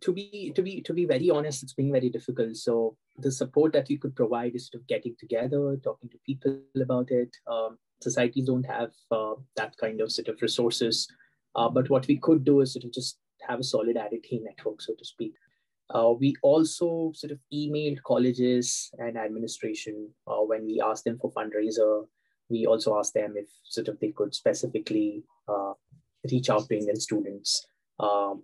[0.00, 3.72] to be to be to be very honest it's been very difficult so the support
[3.72, 7.78] that we could provide is sort of getting together talking to people about it um,
[8.00, 11.06] societies don't have uh, that kind of sort of resources
[11.54, 14.94] uh, but what we could do is sort of just have a solidarity network so
[14.94, 15.34] to speak
[15.90, 21.32] uh, we also sort of emailed colleges and administration uh, when we asked them for
[21.32, 22.04] fundraiser
[22.48, 25.72] we also asked them if sort of they could specifically uh,
[26.30, 27.66] reach out to indian students
[28.00, 28.42] um,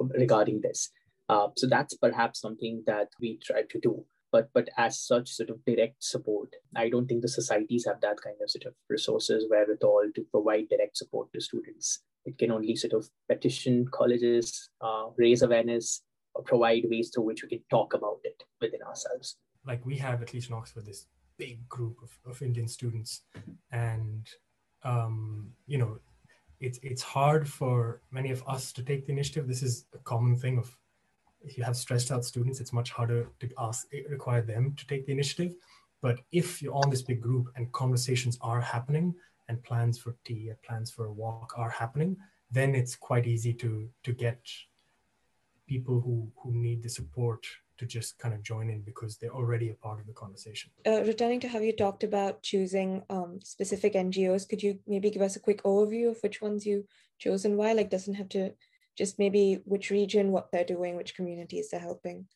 [0.00, 0.90] regarding this.
[1.28, 4.04] Uh, so that's perhaps something that we try to do.
[4.32, 8.20] But but as such, sort of direct support, I don't think the societies have that
[8.20, 12.00] kind of sort of resources wherewithal to provide direct support to students.
[12.24, 16.02] It can only sort of petition colleges, uh, raise awareness,
[16.34, 19.36] or provide ways through which we can talk about it within ourselves.
[19.66, 21.06] Like we have at least in Oxford this
[21.38, 23.22] big group of, of Indian students,
[23.72, 24.28] and
[24.84, 25.98] um, you know
[26.60, 29.48] it's it's hard for many of us to take the initiative.
[29.48, 30.76] This is a common thing of
[31.42, 35.06] if you have stressed out students, it's much harder to ask require them to take
[35.06, 35.54] the initiative.
[36.02, 39.14] But if you're on this big group and conversations are happening
[39.48, 42.16] and plans for tea and plans for a walk are happening,
[42.50, 44.40] then it's quite easy to to get
[45.66, 47.46] people who who need the support
[47.80, 50.70] to just kind of join in because they're already a part of the conversation.
[50.86, 55.22] Uh, returning to how you talked about choosing um, specific NGOs, could you maybe give
[55.22, 56.84] us a quick overview of which ones you
[57.18, 57.72] chose and why?
[57.72, 58.52] Like, doesn't have to
[58.96, 62.26] just maybe which region, what they're doing, which communities they're helping.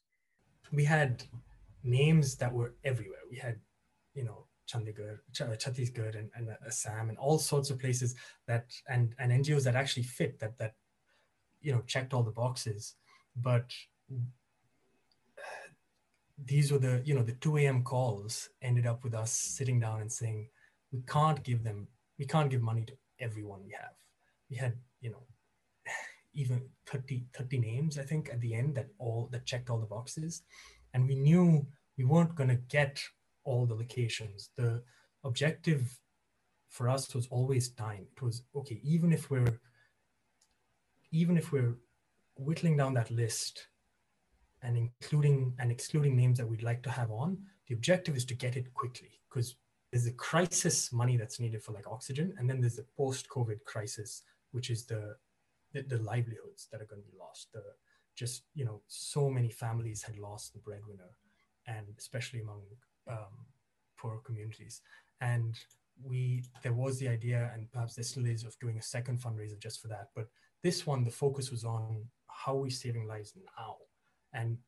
[0.72, 1.24] We had
[1.82, 3.20] names that were everywhere.
[3.30, 3.58] We had,
[4.14, 8.14] you know, Chandigarh, uh, Chhattisgarh, and, and Assam, and all sorts of places
[8.46, 10.74] that and and NGOs that actually fit that that
[11.60, 12.94] you know checked all the boxes,
[13.36, 13.70] but
[16.42, 20.00] these were the you know the 2 a.m calls ended up with us sitting down
[20.00, 20.48] and saying
[20.92, 21.86] we can't give them
[22.18, 23.94] we can't give money to everyone we have
[24.50, 25.22] we had you know
[26.34, 29.86] even 30 30 names i think at the end that all that checked all the
[29.86, 30.42] boxes.
[30.92, 31.66] And we knew
[31.98, 33.02] we weren't going to get
[33.44, 34.50] all the locations.
[34.56, 34.82] The
[35.24, 35.98] objective
[36.70, 38.06] for us was always time.
[38.16, 39.60] It was okay even if we're
[41.10, 41.76] even if we're
[42.36, 43.68] whittling down that list
[44.62, 48.34] and including and excluding names that we'd like to have on, the objective is to
[48.34, 49.20] get it quickly.
[49.28, 49.56] Because
[49.90, 54.22] there's a crisis money that's needed for like oxygen, and then there's the post-COVID crisis,
[54.50, 55.14] which is the
[55.74, 57.52] the, the livelihoods that are going to be lost.
[57.52, 57.62] The
[58.16, 61.10] just you know, so many families had lost the breadwinner,
[61.66, 62.62] and especially among
[63.10, 63.46] um,
[63.98, 64.80] poor communities.
[65.20, 65.58] And
[66.02, 69.58] we there was the idea, and perhaps there still is, of doing a second fundraiser
[69.58, 70.08] just for that.
[70.14, 70.28] But
[70.62, 73.76] this one, the focus was on how we're saving lives now
[74.34, 74.58] and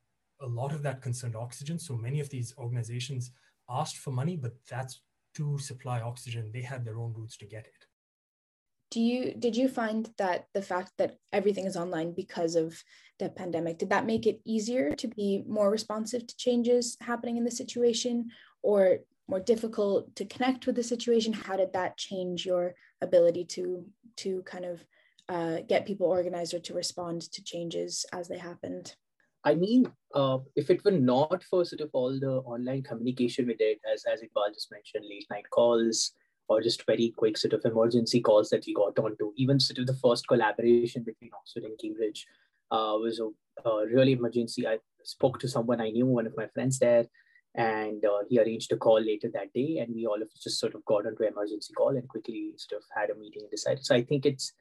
[0.41, 1.77] a lot of that concerned oxygen.
[1.77, 3.31] So many of these organizations
[3.69, 5.01] asked for money, but that's
[5.35, 6.51] to supply oxygen.
[6.53, 7.85] They had their own routes to get it.
[8.97, 12.83] Do you did you find that the fact that everything is online because of
[13.19, 17.43] the pandemic did that make it easier to be more responsive to changes happening in
[17.43, 18.31] the situation
[18.63, 21.31] or more difficult to connect with the situation?
[21.31, 23.85] How did that change your ability to
[24.23, 24.83] to kind of
[25.29, 28.95] uh, get people organized or to respond to changes as they happened?
[29.43, 33.53] I mean, uh, if it were not for sort of all the online communication we
[33.53, 36.13] did, as as Iqbal just mentioned, late night calls
[36.49, 39.87] or just very quick sort of emergency calls that we got onto, even sort of
[39.87, 42.25] the first collaboration between Oxford and Cambridge
[42.71, 44.67] uh, was a, a really emergency.
[44.67, 47.05] I spoke to someone I knew, one of my friends there,
[47.55, 50.59] and uh, he arranged a call later that day, and we all of us just
[50.59, 53.85] sort of got onto emergency call and quickly sort of had a meeting and decided.
[53.85, 54.53] So I think it's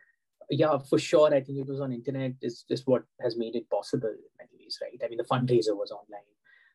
[0.51, 1.35] yeah, for sure.
[1.35, 4.65] I think it was on internet is just what has made it possible in many
[4.65, 5.01] ways, right?
[5.05, 6.23] I mean, the fundraiser was online.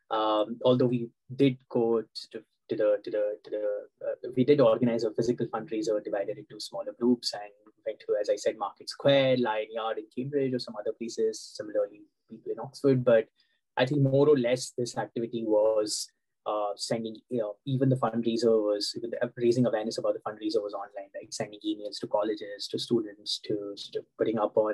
[0.10, 3.66] Um, although we did go to, to the to the to the
[4.08, 7.52] uh, we did organize a physical fundraiser divided into smaller groups and
[7.86, 11.42] went to as I said Market Square, Lion Yard in Cambridge or some other places.
[11.58, 13.26] Similarly, people in Oxford, but
[13.78, 16.08] I think more or less this activity was
[16.46, 18.98] uh, sending, you know, even the fundraiser was
[19.38, 23.74] raising awareness about the fundraiser was online, like sending emails to colleges, to students, to
[23.76, 24.74] sort of putting up on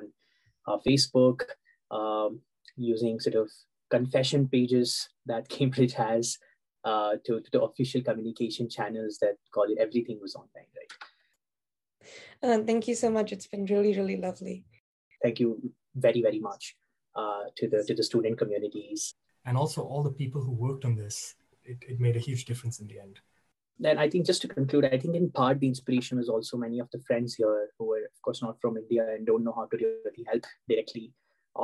[0.68, 1.42] uh, Facebook,
[1.92, 2.40] um,
[2.76, 3.50] using sort of
[3.90, 6.38] confession pages that Cambridge has
[6.90, 10.94] uh, to, to the official communication channels that call it everything was online, right?
[12.44, 13.32] Uh, thank you so much.
[13.32, 14.66] It's been really, really lovely.
[15.24, 15.50] Thank you
[15.96, 16.76] very, very much
[17.16, 20.96] uh, to the to the student communities and also all the people who worked on
[20.96, 23.20] this it, it made a huge difference in the end.
[23.80, 26.80] Then I think just to conclude, I think in part the inspiration was also many
[26.80, 29.66] of the friends here who were, of course, not from India and don't know how
[29.66, 31.12] to really help directly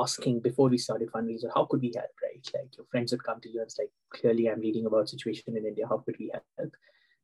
[0.00, 2.48] asking before we started fundraiser, how could we help, right?
[2.54, 5.56] Like your friends would come to you and it's like, clearly I'm reading about situation
[5.56, 6.72] in India, how could we help?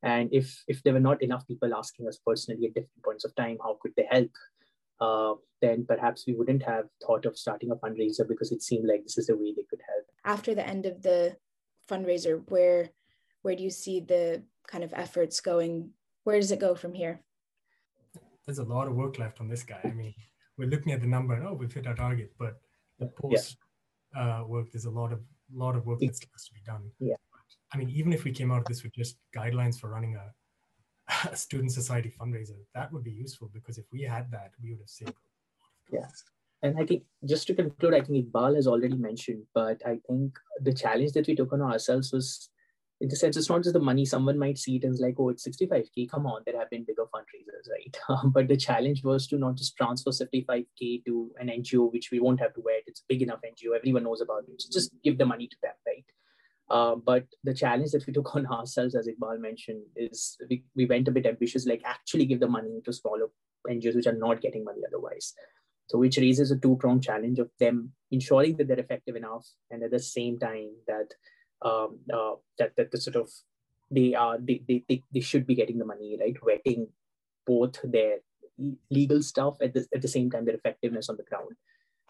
[0.03, 3.35] And if if there were not enough people asking us personally at different points of
[3.35, 4.31] time, how could they help?
[4.99, 9.03] Uh, then perhaps we wouldn't have thought of starting a fundraiser because it seemed like
[9.03, 10.07] this is the way they could help.
[10.25, 11.37] After the end of the
[11.91, 12.91] fundraiser, where
[13.43, 15.91] where do you see the kind of efforts going?
[16.25, 17.21] Where does it go from here?
[18.47, 19.81] There's a lot of work left on this guy.
[19.85, 20.15] I mean,
[20.61, 22.61] we're looking at the number and oh, we've hit our target, but
[22.99, 23.57] the post
[24.15, 24.41] yeah.
[24.41, 25.21] uh, work, there's a lot of
[25.53, 26.83] lot of work that still has to be done.
[27.01, 27.17] Yeah.
[27.73, 30.27] I mean, even if we came out of this with just guidelines for running a,
[31.33, 34.81] a student society fundraiser, that would be useful because if we had that, we would
[34.81, 35.15] have saved.
[35.91, 36.25] Yes
[36.63, 40.39] and I think just to conclude, I think Iqbal has already mentioned, but I think
[40.61, 42.51] the challenge that we took on ourselves was,
[43.01, 44.05] in the sense, it's not just the money.
[44.05, 46.11] Someone might see it as like, oh, it's 65k.
[46.11, 47.97] Come on, there have been bigger fundraisers, right?
[48.11, 52.21] Um, but the challenge was to not just transfer 65k to an NGO, which we
[52.21, 52.81] won't have to wear.
[52.87, 53.75] It's a big enough NGO.
[53.75, 54.61] Everyone knows about it.
[54.61, 56.05] So just give the money to them, right?
[56.71, 60.85] Uh, but the challenge that we took on ourselves, as Iqbal mentioned, is we, we
[60.85, 63.29] went a bit ambitious, like actually give the money to smaller
[63.69, 65.33] NGOs which are not getting money otherwise.
[65.89, 69.83] So, which raises a two pronged challenge of them ensuring that they're effective enough, and
[69.83, 71.15] at the same time that
[71.63, 73.31] um, uh, that that the sort of
[73.91, 76.87] they are they, they, they, should be getting the money right, vetting
[77.47, 78.19] both their
[78.91, 81.57] legal stuff at the at the same time their effectiveness on the ground.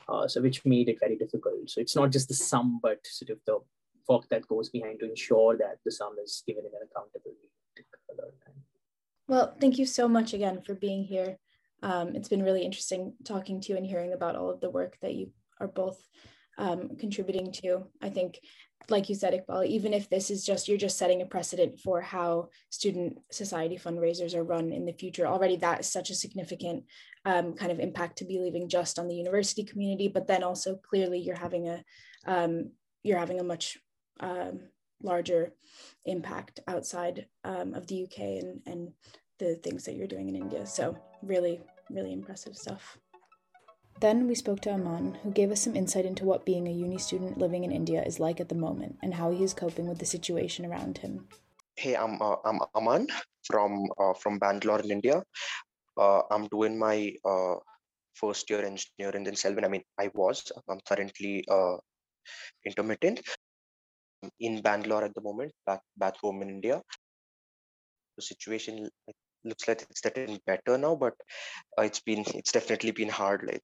[0.09, 1.71] Uh, so, which made it very difficult.
[1.71, 3.59] So, it's not just the sum, but sort of the
[4.09, 7.85] work that goes behind to ensure that the sum is given in an accountable way.
[9.29, 11.37] Well, thank you so much again for being here
[11.83, 14.99] um, it's been really interesting talking to you and hearing about all of the work
[15.01, 16.07] that you are both
[16.59, 17.87] um, contributing to.
[18.03, 18.39] I think,
[18.89, 22.01] like you said, Iqbal, even if this is just, you're just setting a precedent for
[22.01, 25.27] how student society fundraisers are run in the future.
[25.27, 26.85] Already that is such a significant
[27.25, 30.77] um, kind of impact to be leaving just on the university community, but then also
[30.77, 31.85] clearly you're having a,
[32.27, 32.71] um,
[33.03, 33.79] you're having a much
[34.21, 34.61] um,
[35.03, 35.53] larger
[36.05, 38.93] impact outside um, of the UK and, and
[39.39, 40.67] the things that you're doing in India.
[40.67, 42.99] So really, really impressive stuff.
[44.01, 46.97] Then we spoke to Aman, who gave us some insight into what being a uni
[46.97, 49.99] student living in India is like at the moment and how he is coping with
[49.99, 51.29] the situation around him.
[51.77, 53.09] Hey, I'm uh, I'm Aman
[53.45, 55.23] from uh, from Bangalore in India.
[55.99, 57.57] Uh, I'm doing my uh,
[58.15, 59.67] first year engineering in Selwyn.
[59.67, 60.51] I mean, I was.
[60.67, 61.77] I'm currently uh,
[62.65, 63.21] intermittent
[64.41, 66.81] in Bangalore at the moment, back back home in India.
[68.17, 68.89] The situation
[69.45, 71.15] looks like it's getting better now, but
[71.79, 73.45] uh, it's been it's definitely been hard.
[73.47, 73.63] Like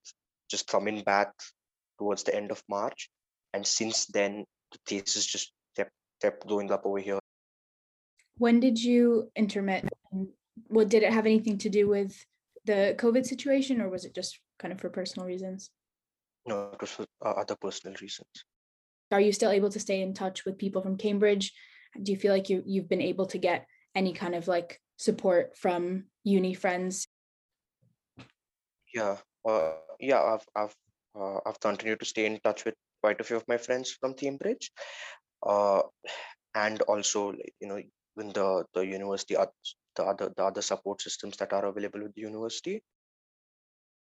[0.48, 1.32] just coming back
[1.98, 3.10] towards the end of March,
[3.52, 7.18] and since then the thesis just kept kept going up over here.
[8.38, 9.88] When did you intermit?
[10.68, 12.14] Well, did it have anything to do with
[12.64, 15.70] the COVID situation, or was it just kind of for personal reasons?
[16.46, 18.28] No, it was for uh, other personal reasons.
[19.10, 21.52] Are you still able to stay in touch with people from Cambridge?
[22.00, 25.56] Do you feel like you you've been able to get any kind of like support
[25.56, 27.06] from uni friends?
[28.94, 29.16] Yeah,
[29.46, 30.74] uh, yeah, I've I've
[31.18, 34.14] uh, I've continued to stay in touch with quite a few of my friends from
[34.14, 34.70] Cambridge,
[35.42, 35.82] uh,
[36.54, 37.80] and also you know
[38.14, 39.36] when the the university
[39.96, 42.82] the other the other support systems that are available with the university.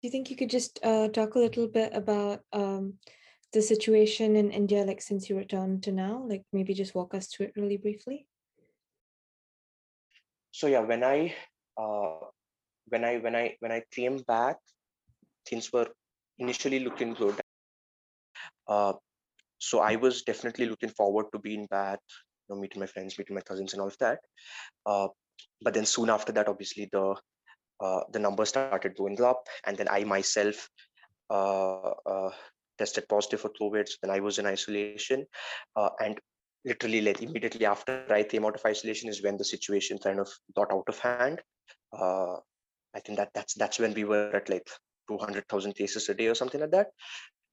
[0.00, 2.94] Do you think you could just uh, talk a little bit about um,
[3.52, 6.24] the situation in India, like since you returned to now?
[6.26, 8.26] Like maybe just walk us through it really briefly.
[10.50, 11.34] So yeah, when I
[11.76, 12.26] uh,
[12.88, 14.58] when I when I when I came back,
[15.46, 15.88] things were
[16.38, 17.40] initially looking good.
[18.68, 18.94] Uh,
[19.58, 22.00] so I was definitely looking forward to being back,
[22.48, 24.18] you know, meeting my friends, meeting my cousins, and all of that.
[24.84, 25.08] Uh,
[25.62, 27.14] but then soon after that, obviously the
[27.80, 30.68] uh, the numbers started going up, and then I myself
[31.30, 32.30] uh, uh,
[32.78, 33.88] tested positive for COVID.
[33.88, 35.26] So then I was in isolation,
[35.76, 36.18] uh, and
[36.64, 40.28] literally like immediately after I came out of isolation is when the situation kind of
[40.54, 41.40] got out of hand.
[42.94, 44.68] I think that that's that's when we were at like
[45.18, 46.88] 200,000 cases a day or something like that.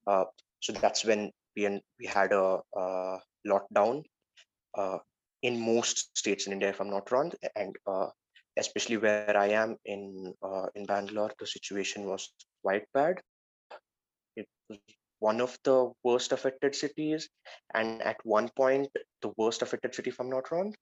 [0.06, 0.24] Uh,
[0.60, 4.04] so that's when we we had a, a lockdown
[4.76, 4.98] uh,
[5.42, 8.08] in most states in India, if I'm not wrong, and uh,
[8.58, 12.28] especially where I am in uh, in Bangalore, the situation was
[12.62, 13.20] quite bad.
[14.36, 14.78] It was
[15.18, 17.28] one of the worst affected cities,
[17.74, 18.88] and at one point,
[19.22, 20.74] the worst affected city, if I'm not wrong.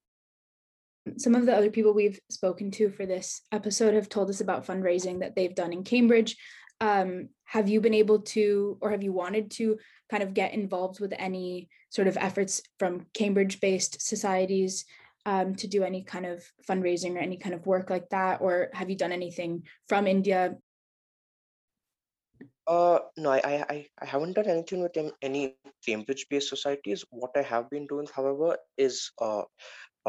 [1.17, 4.67] Some of the other people we've spoken to for this episode have told us about
[4.67, 6.37] fundraising that they've done in Cambridge.
[6.81, 9.79] Um, have you been able to, or have you wanted to,
[10.11, 14.85] kind of get involved with any sort of efforts from Cambridge based societies
[15.27, 18.41] um, to do any kind of fundraising or any kind of work like that?
[18.41, 20.57] Or have you done anything from India?
[22.67, 25.57] Uh, no, I, I, I haven't done anything with any
[25.87, 27.05] Cambridge-based societies.
[27.11, 29.43] What I have been doing, however, is uh,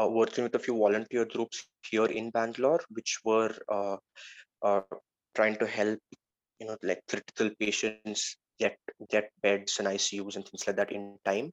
[0.00, 3.96] uh, working with a few volunteer groups here in Bangalore, which were uh,
[4.62, 4.82] uh,
[5.34, 5.98] trying to help,
[6.60, 8.76] you know, like critical patients get
[9.08, 11.50] get beds and ICUs and things like that in time.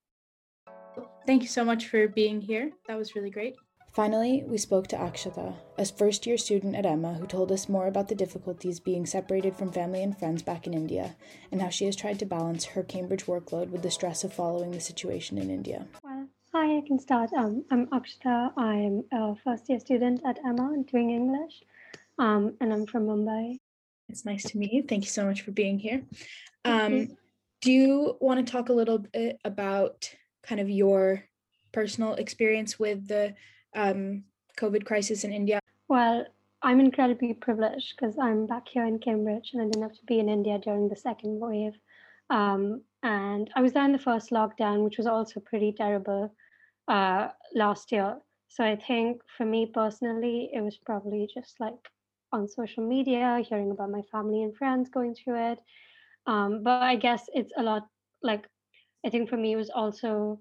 [1.26, 2.72] Thank you so much for being here.
[2.88, 3.56] That was really great.
[3.94, 7.88] Finally, we spoke to Akshata, a first year student at Emma, who told us more
[7.88, 11.16] about the difficulties being separated from family and friends back in India
[11.52, 14.72] and how she has tried to balance her Cambridge workload with the stress of following
[14.72, 15.88] the situation in India.
[16.04, 17.32] Well, hi, I can start.
[17.34, 18.52] Um, I'm Akshata.
[18.58, 21.64] I'm a first year student at Emma doing English,
[22.20, 23.58] um, and I'm from Mumbai.
[24.10, 24.84] It's nice to meet you.
[24.84, 26.04] Thank you so much for being here.
[26.64, 27.10] Um,
[27.62, 30.10] do you want to talk a little bit about
[30.44, 31.24] kind of your
[31.72, 33.36] personal experience with the
[33.76, 34.24] um,
[34.58, 35.60] COVID crisis in India?
[35.88, 36.26] Well,
[36.62, 40.20] I'm incredibly privileged because I'm back here in Cambridge and I didn't have to be
[40.20, 41.74] in India during the second wave.
[42.30, 46.34] Um, and I was there in the first lockdown, which was also pretty terrible
[46.88, 48.18] uh, last year.
[48.50, 51.76] So I think for me personally, it was probably just like
[52.32, 55.60] on social media, hearing about my family and friends going through it.
[56.28, 57.88] Um, but I guess it's a lot
[58.24, 58.48] like
[59.06, 60.40] I think for me it was also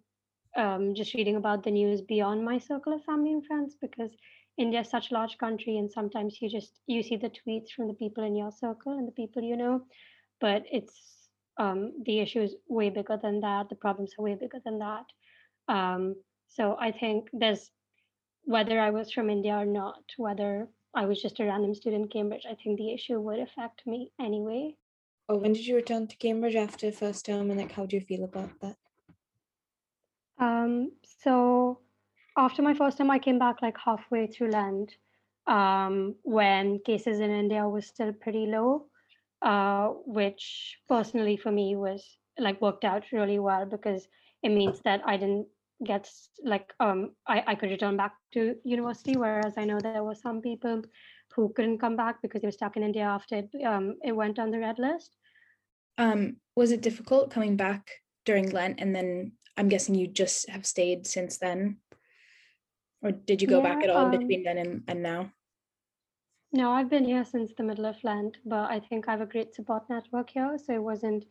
[0.56, 4.12] um, just reading about the news beyond my circle of family and friends because
[4.58, 7.88] India is such a large country, and sometimes you just you see the tweets from
[7.88, 9.82] the people in your circle and the people you know,
[10.40, 11.28] but it's
[11.58, 13.68] um, the issue is way bigger than that.
[13.68, 15.04] The problems are way bigger than that.
[15.68, 16.16] Um,
[16.48, 17.70] so I think there's
[18.44, 22.08] whether I was from India or not, whether I was just a random student in
[22.08, 24.74] Cambridge, I think the issue would affect me anyway.
[25.28, 28.02] Oh, when did you return to Cambridge after first term, and like how do you
[28.02, 28.76] feel about that?
[30.38, 30.92] Um,
[31.22, 31.80] so
[32.38, 34.96] after my first term, I came back like halfway through Lent
[35.46, 38.86] um, when cases in India was still pretty low,
[39.42, 44.08] uh, which personally for me was like worked out really well because
[44.42, 45.46] it means that I didn't
[45.84, 46.08] get
[46.42, 50.40] like um, I, I could return back to university, whereas I know there were some
[50.40, 50.82] people
[51.34, 54.38] who couldn't come back because they were stuck in India after it, um, it went
[54.38, 55.16] on the red list.
[55.98, 57.90] Um, was it difficult coming back
[58.24, 61.78] during Lent and then I'm guessing you just have stayed since then?
[63.02, 65.32] Or did you go yeah, back at all um, between then and, and now?
[66.52, 69.26] No, I've been here since the middle of Lent, but I think I have a
[69.26, 70.56] great support network here.
[70.64, 71.24] So it wasn't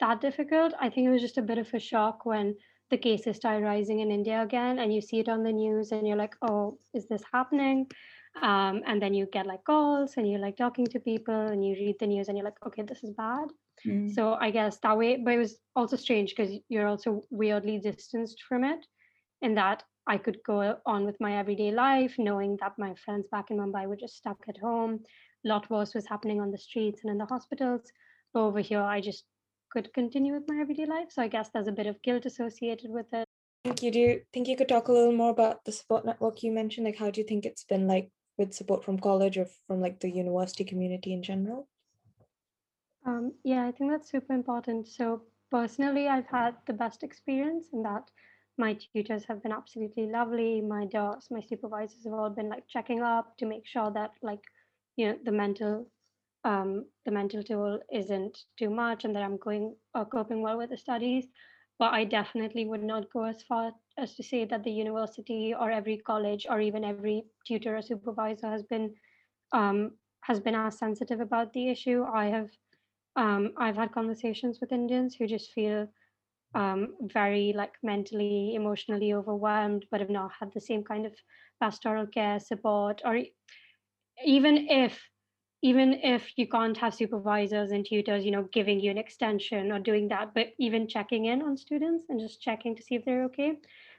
[0.00, 0.74] that difficult.
[0.80, 2.54] I think it was just a bit of a shock when
[2.92, 6.06] the cases start rising in India again and you see it on the news and
[6.06, 7.86] you're like, oh, is this happening?
[8.42, 11.72] Um, and then you get like calls and you're like talking to people and you
[11.74, 13.48] read the news and you're like, okay, this is bad.
[13.86, 14.14] Mm.
[14.14, 18.42] So I guess that way, but it was also strange because you're also weirdly distanced
[18.46, 18.84] from it,
[19.40, 23.50] in that I could go on with my everyday life, knowing that my friends back
[23.50, 25.00] in Mumbai were just stuck at home.
[25.44, 27.90] A lot worse was happening on the streets and in the hospitals.
[28.34, 29.24] But over here, I just
[29.72, 31.08] could continue with my everyday life.
[31.10, 33.26] So I guess there's a bit of guilt associated with it.
[33.64, 33.90] Thank you.
[33.90, 36.84] Do you think you could talk a little more about the support network you mentioned?
[36.84, 40.00] Like, how do you think it's been like with support from college or from like
[40.00, 41.68] the university community in general?
[43.06, 44.88] Um, yeah, I think that's super important.
[44.88, 48.10] So personally, I've had the best experience in that
[48.58, 50.60] my tutors have been absolutely lovely.
[50.60, 54.42] My DOS, my supervisors have all been like checking up to make sure that like,
[54.96, 55.88] you know, the mental
[56.44, 60.58] um, the mental toll isn't too much and that I'm going or uh, coping well
[60.58, 61.26] with the studies.
[61.78, 65.70] But I definitely would not go as far as to say that the university or
[65.70, 68.94] every college or even every tutor or supervisor has been
[69.52, 72.04] um, has been as sensitive about the issue.
[72.04, 72.50] I have
[73.16, 75.88] um, I've had conversations with Indians who just feel
[76.54, 81.12] um, very like mentally, emotionally overwhelmed, but have not had the same kind of
[81.60, 83.20] pastoral care support, or
[84.24, 85.00] even if
[85.62, 89.78] even if you can't have supervisors and tutors, you know, giving you an extension or
[89.78, 93.24] doing that, but even checking in on students and just checking to see if they're
[93.24, 93.56] okay,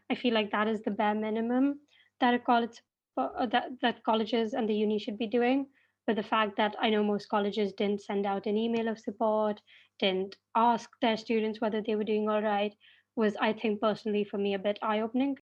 [0.09, 1.79] I feel like that is the bare minimum
[2.19, 2.81] that a college
[3.17, 5.67] uh, that that colleges and the uni should be doing.
[6.05, 9.61] But the fact that I know most colleges didn't send out an email of support,
[9.99, 12.73] didn't ask their students whether they were doing all right,
[13.15, 15.37] was I think personally for me a bit eye opening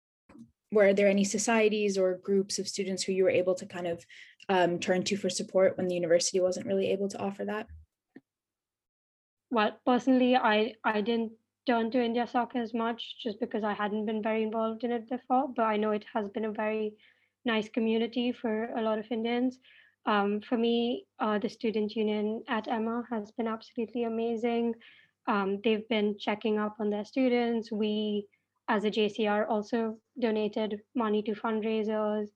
[0.71, 4.05] were there any societies or groups of students who you were able to kind of
[4.49, 7.67] um, turn to for support when the university wasn't really able to offer that?
[9.51, 11.31] Well, personally, I I didn't
[11.65, 15.09] turn to India Soccer as much just because I hadn't been very involved in it
[15.09, 15.47] before.
[15.55, 16.93] But I know it has been a very
[17.45, 19.59] nice community for a lot of Indians.
[20.05, 24.75] Um, for me, uh, the student union at Emma has been absolutely amazing.
[25.27, 27.71] Um, they've been checking up on their students.
[27.71, 28.27] We
[28.69, 32.27] as a JCR also donated money to fundraisers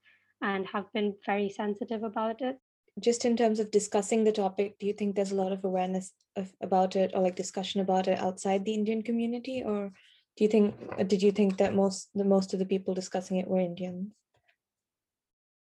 [0.42, 2.58] and have been very sensitive about it.
[3.00, 6.12] Just in terms of discussing the topic, do you think there's a lot of awareness
[6.36, 9.92] of, about it or like discussion about it outside the Indian community, or
[10.36, 10.76] do you think
[11.08, 14.12] did you think that most the most of the people discussing it were Indians?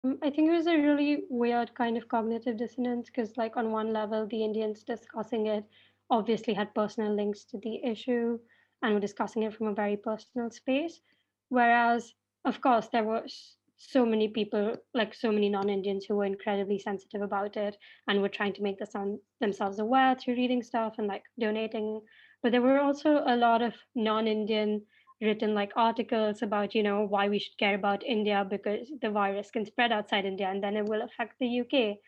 [0.05, 3.71] Mm, I think it was a really weird kind of cognitive dissonance because, like, on
[3.71, 5.65] one level, the Indians discussing it
[6.11, 8.39] obviously had personal links to the issue
[8.83, 11.01] and we're discussing it from a very personal space.
[11.49, 12.15] Whereas,
[12.45, 13.25] of course, there were
[13.77, 17.77] so many people, like so many non-Indians, who were incredibly sensitive about it
[18.09, 22.01] and were trying to make the themselves aware through reading stuff and like donating.
[22.43, 24.83] But there were also a lot of non-Indian
[25.21, 29.51] written like articles about you know why we should care about India because the virus
[29.53, 31.99] can spread outside India and then it will affect the UK.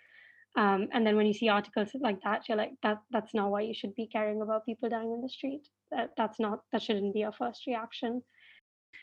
[0.57, 3.63] Um, and then when you see articles like that, you're like, that that's not why
[3.63, 5.67] you should be caring about people dying in the street.
[5.95, 8.23] That that's not that shouldn't be a first reaction.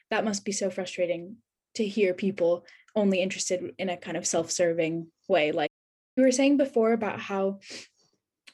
[0.10, 1.38] That must be so frustrating
[1.76, 2.66] to hear people
[2.96, 5.52] only interested in a kind of self-serving way.
[5.54, 5.72] Like
[6.18, 7.60] you were saying before about how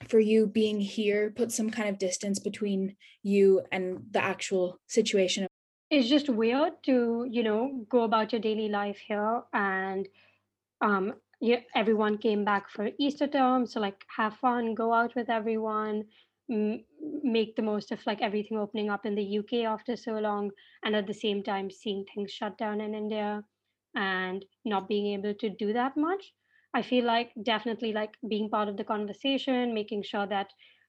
[0.08, 5.48] for you being here put some kind of distance between you and the actual situation.
[5.90, 10.08] It's just weird to, you know, go about your daily life here and
[10.82, 13.66] um yeah, everyone came back for Easter term.
[13.66, 16.06] So like have fun, go out with everyone,
[16.50, 20.52] make the most of like everything opening up in the UK after so long,
[20.84, 23.44] and at the same time seeing things shut down in India
[23.96, 26.34] and not being able to do that much.
[26.74, 30.48] I feel like definitely like being part of the conversation, making sure that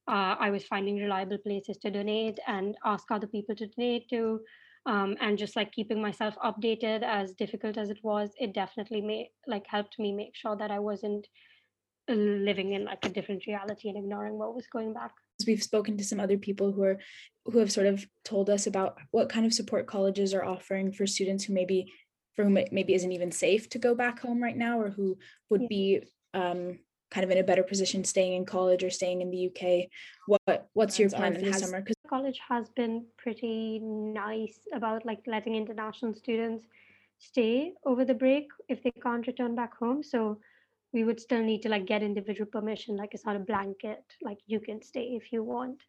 [0.08, 4.40] uh, I was finding reliable places to donate and ask other people to donate to
[4.86, 9.30] um, and just like keeping myself updated as difficult as it was it definitely made
[9.46, 11.26] like helped me make sure that i wasn't
[12.10, 15.12] uh, living in like a different reality and ignoring what was going back
[15.46, 16.98] we've spoken to some other people who are
[17.46, 21.06] who have sort of told us about what kind of support colleges are offering for
[21.06, 21.92] students who maybe
[22.36, 25.16] for whom it maybe isn't even safe to go back home right now or who
[25.50, 25.68] would yeah.
[25.68, 26.00] be
[26.34, 26.78] um,
[27.10, 29.88] kind of in a better position staying in college or staying in the UK.
[30.26, 31.80] What what's your plan for the summer?
[31.80, 36.66] Because college has been pretty nice about like letting international students
[37.18, 40.02] stay over the break if they can't return back home.
[40.02, 40.38] So
[40.92, 42.96] we would still need to like get individual permission.
[42.96, 44.02] Like it's not a blanket.
[44.22, 45.82] Like you can stay if you want.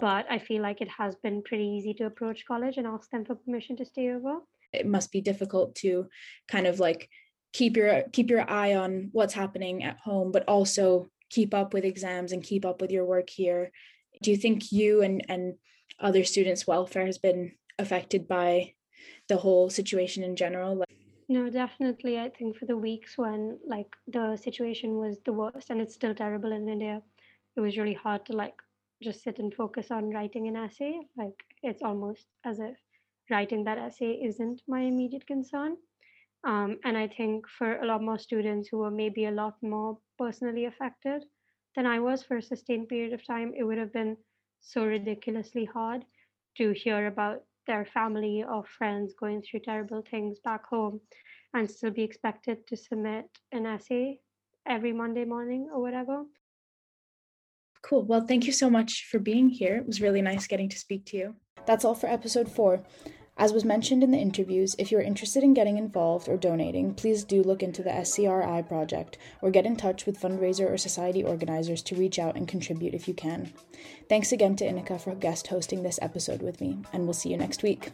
[0.00, 3.24] But I feel like it has been pretty easy to approach college and ask them
[3.24, 4.38] for permission to stay over.
[4.72, 6.08] It must be difficult to
[6.48, 7.10] kind of like
[7.52, 11.84] keep your keep your eye on what's happening at home but also keep up with
[11.84, 13.70] exams and keep up with your work here
[14.22, 15.54] do you think you and and
[16.00, 18.72] other students welfare has been affected by
[19.28, 20.91] the whole situation in general like
[21.34, 25.80] no definitely i think for the weeks when like the situation was the worst and
[25.80, 27.02] it's still terrible in india
[27.56, 28.54] it was really hard to like
[29.02, 31.00] just sit and focus on writing an essay.
[31.16, 32.76] Like it's almost as if
[33.30, 35.76] writing that essay isn't my immediate concern.
[36.44, 39.98] Um, and I think for a lot more students who were maybe a lot more
[40.18, 41.24] personally affected
[41.76, 44.16] than I was for a sustained period of time, it would have been
[44.60, 46.04] so ridiculously hard
[46.56, 51.00] to hear about their family or friends going through terrible things back home
[51.54, 54.18] and still be expected to submit an essay
[54.66, 56.24] every Monday morning or whatever.
[57.82, 58.04] Cool.
[58.04, 59.76] Well, thank you so much for being here.
[59.76, 61.34] It was really nice getting to speak to you.
[61.66, 62.84] That's all for episode four.
[63.38, 66.94] As was mentioned in the interviews, if you are interested in getting involved or donating,
[66.94, 71.24] please do look into the SCRI project or get in touch with fundraiser or society
[71.24, 73.52] organizers to reach out and contribute if you can.
[74.08, 77.38] Thanks again to Inika for guest hosting this episode with me, and we'll see you
[77.38, 77.90] next week.